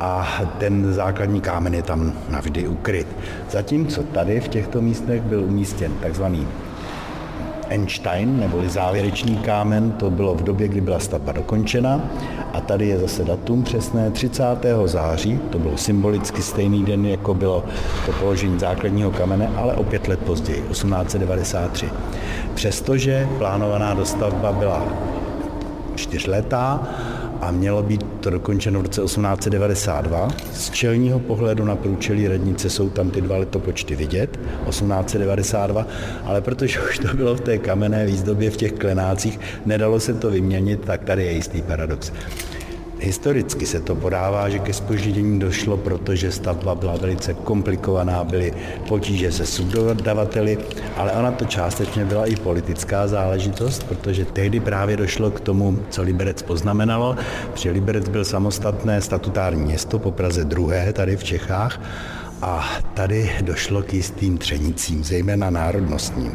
a 0.00 0.42
ten 0.58 0.92
základní 0.92 1.40
kámen 1.40 1.74
je 1.74 1.82
tam 1.82 2.12
navždy 2.30 2.68
ukryt. 2.68 3.06
Zatímco 3.50 4.02
tady 4.02 4.40
v 4.40 4.48
těchto 4.48 4.80
místech 4.80 5.22
byl 5.22 5.44
umístěn 5.44 5.92
takzvaný 6.00 6.46
Einstein, 7.68 8.40
neboli 8.40 8.68
závěrečný 8.68 9.36
kámen, 9.36 9.92
to 9.92 10.10
bylo 10.10 10.34
v 10.34 10.42
době, 10.42 10.68
kdy 10.68 10.80
byla 10.80 10.98
stavba 10.98 11.32
dokončena. 11.32 12.00
A 12.52 12.60
tady 12.60 12.88
je 12.88 12.98
zase 12.98 13.24
datum 13.24 13.62
přesné 13.62 14.10
30. 14.10 14.44
září, 14.84 15.40
to 15.50 15.58
bylo 15.58 15.76
symbolicky 15.76 16.42
stejný 16.42 16.84
den, 16.84 17.06
jako 17.06 17.34
bylo 17.34 17.64
to 18.06 18.12
položení 18.12 18.58
základního 18.58 19.10
kamene, 19.10 19.50
ale 19.56 19.74
o 19.74 19.84
pět 19.84 20.08
let 20.08 20.20
později, 20.20 20.62
1893. 20.70 21.88
Přestože 22.54 23.28
plánovaná 23.38 23.94
dostavba 23.94 24.52
byla 24.52 24.84
čtyřletá, 25.94 26.80
a 27.40 27.50
mělo 27.50 27.82
být 27.82 28.02
to 28.20 28.30
dokončeno 28.30 28.80
v 28.80 28.82
roce 28.82 29.02
1892. 29.02 30.28
Z 30.52 30.70
čelního 30.70 31.18
pohledu 31.18 31.64
na 31.64 31.76
průčelí 31.76 32.28
radnice 32.28 32.70
jsou 32.70 32.90
tam 32.90 33.10
ty 33.10 33.20
dva 33.20 33.36
letopočty 33.36 33.96
vidět, 33.96 34.38
1892, 34.68 35.86
ale 36.24 36.40
protože 36.40 36.80
už 36.90 36.98
to 36.98 37.16
bylo 37.16 37.34
v 37.34 37.40
té 37.40 37.58
kamenné 37.58 38.06
výzdobě 38.06 38.50
v 38.50 38.56
těch 38.56 38.72
klenácích, 38.72 39.40
nedalo 39.66 40.00
se 40.00 40.14
to 40.14 40.30
vyměnit, 40.30 40.80
tak 40.84 41.04
tady 41.04 41.24
je 41.24 41.32
jistý 41.32 41.62
paradox. 41.62 42.12
Historicky 43.02 43.66
se 43.66 43.80
to 43.80 43.94
podává, 43.94 44.48
že 44.48 44.58
ke 44.58 44.72
spoždění 44.72 45.40
došlo, 45.40 45.76
protože 45.76 46.32
stavba 46.32 46.74
byla 46.74 46.96
velice 46.96 47.34
komplikovaná, 47.34 48.24
byly 48.24 48.54
potíže 48.88 49.32
se 49.32 49.46
subdodavateli, 49.46 50.58
ale 50.96 51.12
ona 51.12 51.32
to 51.32 51.44
částečně 51.44 52.04
byla 52.04 52.26
i 52.26 52.36
politická 52.36 53.08
záležitost, 53.08 53.82
protože 53.82 54.24
tehdy 54.24 54.60
právě 54.60 54.96
došlo 54.96 55.30
k 55.30 55.40
tomu, 55.40 55.78
co 55.90 56.02
Liberec 56.02 56.42
poznamenalo, 56.42 57.16
protože 57.52 57.70
Liberec 57.70 58.08
byl 58.08 58.24
samostatné 58.24 59.00
statutární 59.00 59.62
město 59.62 59.98
po 59.98 60.10
Praze 60.12 60.44
druhé 60.44 60.92
tady 60.92 61.16
v 61.16 61.24
Čechách 61.24 61.80
a 62.42 62.68
tady 62.94 63.30
došlo 63.40 63.82
k 63.82 63.94
jistým 63.94 64.38
třenicím, 64.38 65.04
zejména 65.04 65.50
národnostním. 65.50 66.32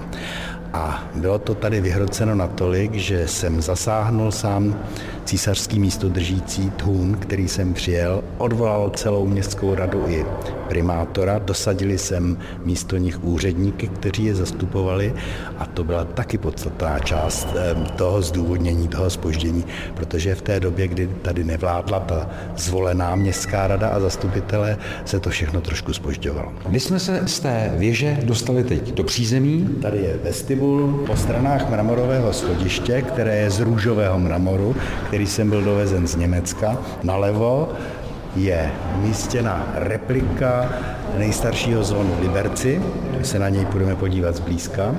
A 0.73 1.03
bylo 1.15 1.39
to 1.39 1.55
tady 1.55 1.81
vyhroceno 1.81 2.35
natolik, 2.35 2.93
že 2.93 3.27
jsem 3.27 3.61
zasáhnul 3.61 4.31
sám 4.31 4.79
císařský 5.25 5.79
místodržící 5.79 6.69
Thun, 6.69 7.17
který 7.19 7.47
jsem 7.47 7.73
přijel, 7.73 8.23
odvolal 8.37 8.89
celou 8.89 9.25
městskou 9.25 9.75
radu 9.75 10.03
i 10.07 10.25
primátora, 10.69 11.39
dosadili 11.39 11.97
jsem 11.97 12.37
místo 12.63 12.97
nich 12.97 13.23
úředníky, 13.23 13.87
kteří 13.87 14.25
je 14.25 14.35
zastupovali 14.35 15.13
a 15.57 15.65
to 15.65 15.83
byla 15.83 16.05
taky 16.05 16.37
podstatná 16.37 16.99
část 16.99 17.47
toho 17.95 18.21
zdůvodnění, 18.21 18.87
toho 18.87 19.09
spoždění, 19.09 19.63
protože 19.93 20.35
v 20.35 20.41
té 20.41 20.59
době, 20.59 20.87
kdy 20.87 21.07
tady 21.21 21.43
nevládla 21.43 21.99
ta 21.99 22.29
zvolená 22.57 23.15
městská 23.15 23.67
rada 23.67 23.89
a 23.89 23.99
zastupitelé, 23.99 24.77
se 25.05 25.19
to 25.19 25.29
všechno 25.29 25.61
trošku 25.61 25.93
spožďovalo. 25.93 26.51
My 26.69 26.79
jsme 26.79 26.99
se 26.99 27.21
z 27.25 27.39
té 27.39 27.71
věže 27.77 28.17
dostali 28.23 28.63
teď 28.63 28.93
do 28.93 29.03
přízemí. 29.03 29.69
Tady 29.81 29.97
je 29.97 30.19
vestibul 30.23 31.03
po 31.07 31.15
stranách 31.15 31.69
mramorového 31.69 32.33
schodiště, 32.33 33.01
které 33.01 33.37
je 33.37 33.49
z 33.49 33.59
růžového 33.59 34.19
mramoru, 34.19 34.75
který 35.15 35.27
jsem 35.27 35.49
byl 35.49 35.61
dovezen 35.61 36.07
z 36.07 36.15
Německa. 36.15 36.77
Nalevo 37.03 37.69
je 38.35 38.71
umístěna 38.97 39.67
replika 39.75 40.69
nejstaršího 41.17 41.83
zvonu 41.83 42.15
v 42.19 42.21
Liberci. 42.21 42.81
Se 43.23 43.39
na 43.39 43.49
něj 43.49 43.65
budeme 43.65 43.95
podívat 43.95 44.35
zblízka. 44.35 44.95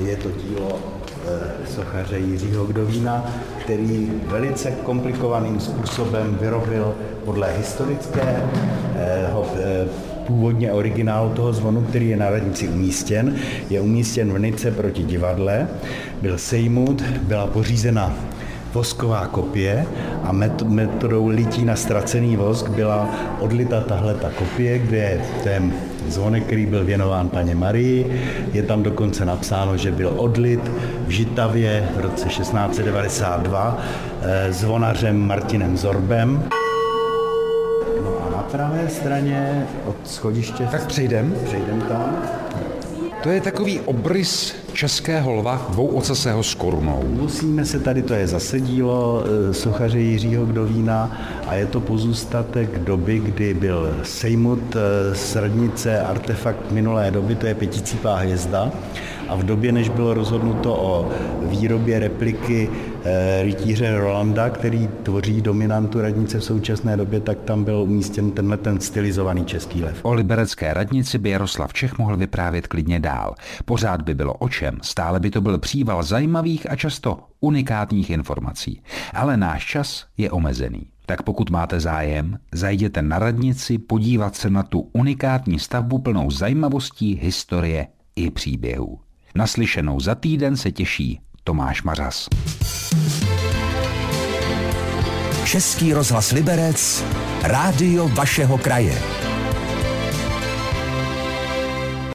Je 0.00 0.16
to 0.16 0.28
dílo 0.30 0.78
eh, 0.78 1.66
sochaře 1.74 2.18
Jiřího 2.18 2.64
Gdovína, 2.64 3.26
který 3.58 4.12
velice 4.26 4.70
komplikovaným 4.70 5.60
způsobem 5.60 6.38
vyrobil 6.40 6.94
podle 7.24 7.56
historického 7.56 9.46
eh, 9.56 9.86
původně 10.26 10.72
originálu 10.72 11.30
toho 11.30 11.52
zvonu, 11.52 11.82
který 11.82 12.08
je 12.08 12.16
na 12.16 12.30
radnici 12.30 12.68
umístěn. 12.68 13.36
Je 13.70 13.80
umístěn 13.80 14.32
v 14.32 14.38
Nice 14.38 14.70
proti 14.70 15.02
divadle, 15.02 15.68
byl 16.22 16.38
sejmut, 16.38 17.02
byla 17.02 17.46
pořízena 17.46 18.14
vosková 18.72 19.26
kopie 19.26 19.86
a 20.24 20.32
metodou 20.68 21.28
lití 21.28 21.64
na 21.64 21.76
ztracený 21.76 22.36
vosk 22.36 22.68
byla 22.68 23.08
odlita 23.40 23.80
tahle 23.80 24.14
ta 24.14 24.30
kopie, 24.30 24.78
kde 24.78 24.96
je 24.96 25.20
ten 25.44 25.72
zvonek, 26.08 26.44
který 26.44 26.66
byl 26.66 26.84
věnován 26.84 27.28
paně 27.28 27.54
Marii. 27.54 28.22
Je 28.52 28.62
tam 28.62 28.82
dokonce 28.82 29.24
napsáno, 29.24 29.76
že 29.76 29.90
byl 29.90 30.12
odlit 30.16 30.70
v 31.06 31.10
Žitavě 31.10 31.88
v 31.96 32.00
roce 32.00 32.28
1692 32.28 33.78
eh, 34.22 34.52
zvonařem 34.52 35.26
Martinem 35.26 35.76
Zorbem. 35.76 36.44
No 38.04 38.26
a 38.26 38.30
na 38.30 38.42
pravé 38.42 38.88
straně 38.88 39.66
od 39.86 39.96
schodiště... 40.04 40.68
Tak 40.70 40.86
přejdem. 40.86 41.34
Přejdem 41.44 41.80
tam. 41.80 42.22
To 43.22 43.30
je 43.30 43.40
takový 43.40 43.80
obrys 43.80 44.54
českého 44.72 45.32
lva 45.32 45.66
dvouocasého 45.70 46.42
s 46.42 46.54
korunou. 46.54 47.04
Musíme 47.08 47.64
se 47.64 47.80
tady, 47.80 48.02
to 48.02 48.14
je 48.14 48.26
zase 48.26 48.60
dílo 48.60 49.24
eh, 49.24 49.54
sochaře 49.54 49.98
Jiřího 49.98 50.46
Gdovína 50.46 51.18
a 51.46 51.54
je 51.54 51.66
to 51.66 51.80
pozůstatek 51.80 52.78
doby, 52.78 53.18
kdy 53.18 53.54
byl 53.54 53.96
sejmut 54.02 54.76
eh, 54.76 55.14
z 55.14 55.36
radnice 55.36 56.00
artefakt 56.00 56.70
minulé 56.70 57.10
doby, 57.10 57.34
to 57.34 57.46
je 57.46 57.54
pěticípá 57.54 58.16
hvězda 58.16 58.72
a 59.32 59.34
v 59.36 59.42
době, 59.42 59.72
než 59.72 59.88
bylo 59.88 60.14
rozhodnuto 60.14 60.74
o 60.74 61.12
výrobě 61.42 61.98
repliky 61.98 62.70
e, 63.04 63.42
rytíře 63.42 63.98
Rolanda, 63.98 64.50
který 64.50 64.88
tvoří 65.02 65.40
dominantu 65.40 66.00
radnice 66.00 66.38
v 66.38 66.44
současné 66.44 66.96
době, 66.96 67.20
tak 67.20 67.38
tam 67.40 67.64
byl 67.64 67.76
umístěn 67.76 68.30
tenhle 68.30 68.56
ten 68.56 68.80
stylizovaný 68.80 69.44
český 69.44 69.82
lev. 69.82 69.98
O 70.02 70.12
liberecké 70.12 70.74
radnici 70.74 71.18
by 71.18 71.30
Jaroslav 71.30 71.72
Čech 71.72 71.98
mohl 71.98 72.16
vyprávět 72.16 72.66
klidně 72.66 73.00
dál. 73.00 73.34
Pořád 73.64 74.02
by 74.02 74.14
bylo 74.14 74.34
o 74.34 74.48
čem 74.48 74.61
Ovšem, 74.62 74.78
stále 74.82 75.20
by 75.20 75.30
to 75.30 75.40
byl 75.40 75.58
příval 75.58 76.02
zajímavých 76.02 76.70
a 76.70 76.76
často 76.76 77.18
unikátních 77.40 78.10
informací. 78.10 78.82
Ale 79.14 79.36
náš 79.36 79.66
čas 79.66 80.06
je 80.16 80.30
omezený. 80.30 80.86
Tak 81.06 81.22
pokud 81.22 81.50
máte 81.50 81.80
zájem, 81.80 82.38
zajděte 82.52 83.02
na 83.02 83.18
radnici 83.18 83.78
podívat 83.78 84.36
se 84.36 84.50
na 84.50 84.62
tu 84.62 84.90
unikátní 84.92 85.58
stavbu 85.58 85.98
plnou 85.98 86.30
zajímavostí, 86.30 87.14
historie 87.22 87.86
i 88.16 88.30
příběhů. 88.30 89.00
Naslyšenou 89.34 90.00
za 90.00 90.14
týden 90.14 90.56
se 90.56 90.72
těší 90.72 91.20
Tomáš 91.44 91.82
Mařas. 91.82 92.28
Český 95.44 95.92
rozhlas 95.92 96.32
Liberec, 96.32 97.04
rádio 97.42 98.08
vašeho 98.08 98.58
kraje. 98.58 99.21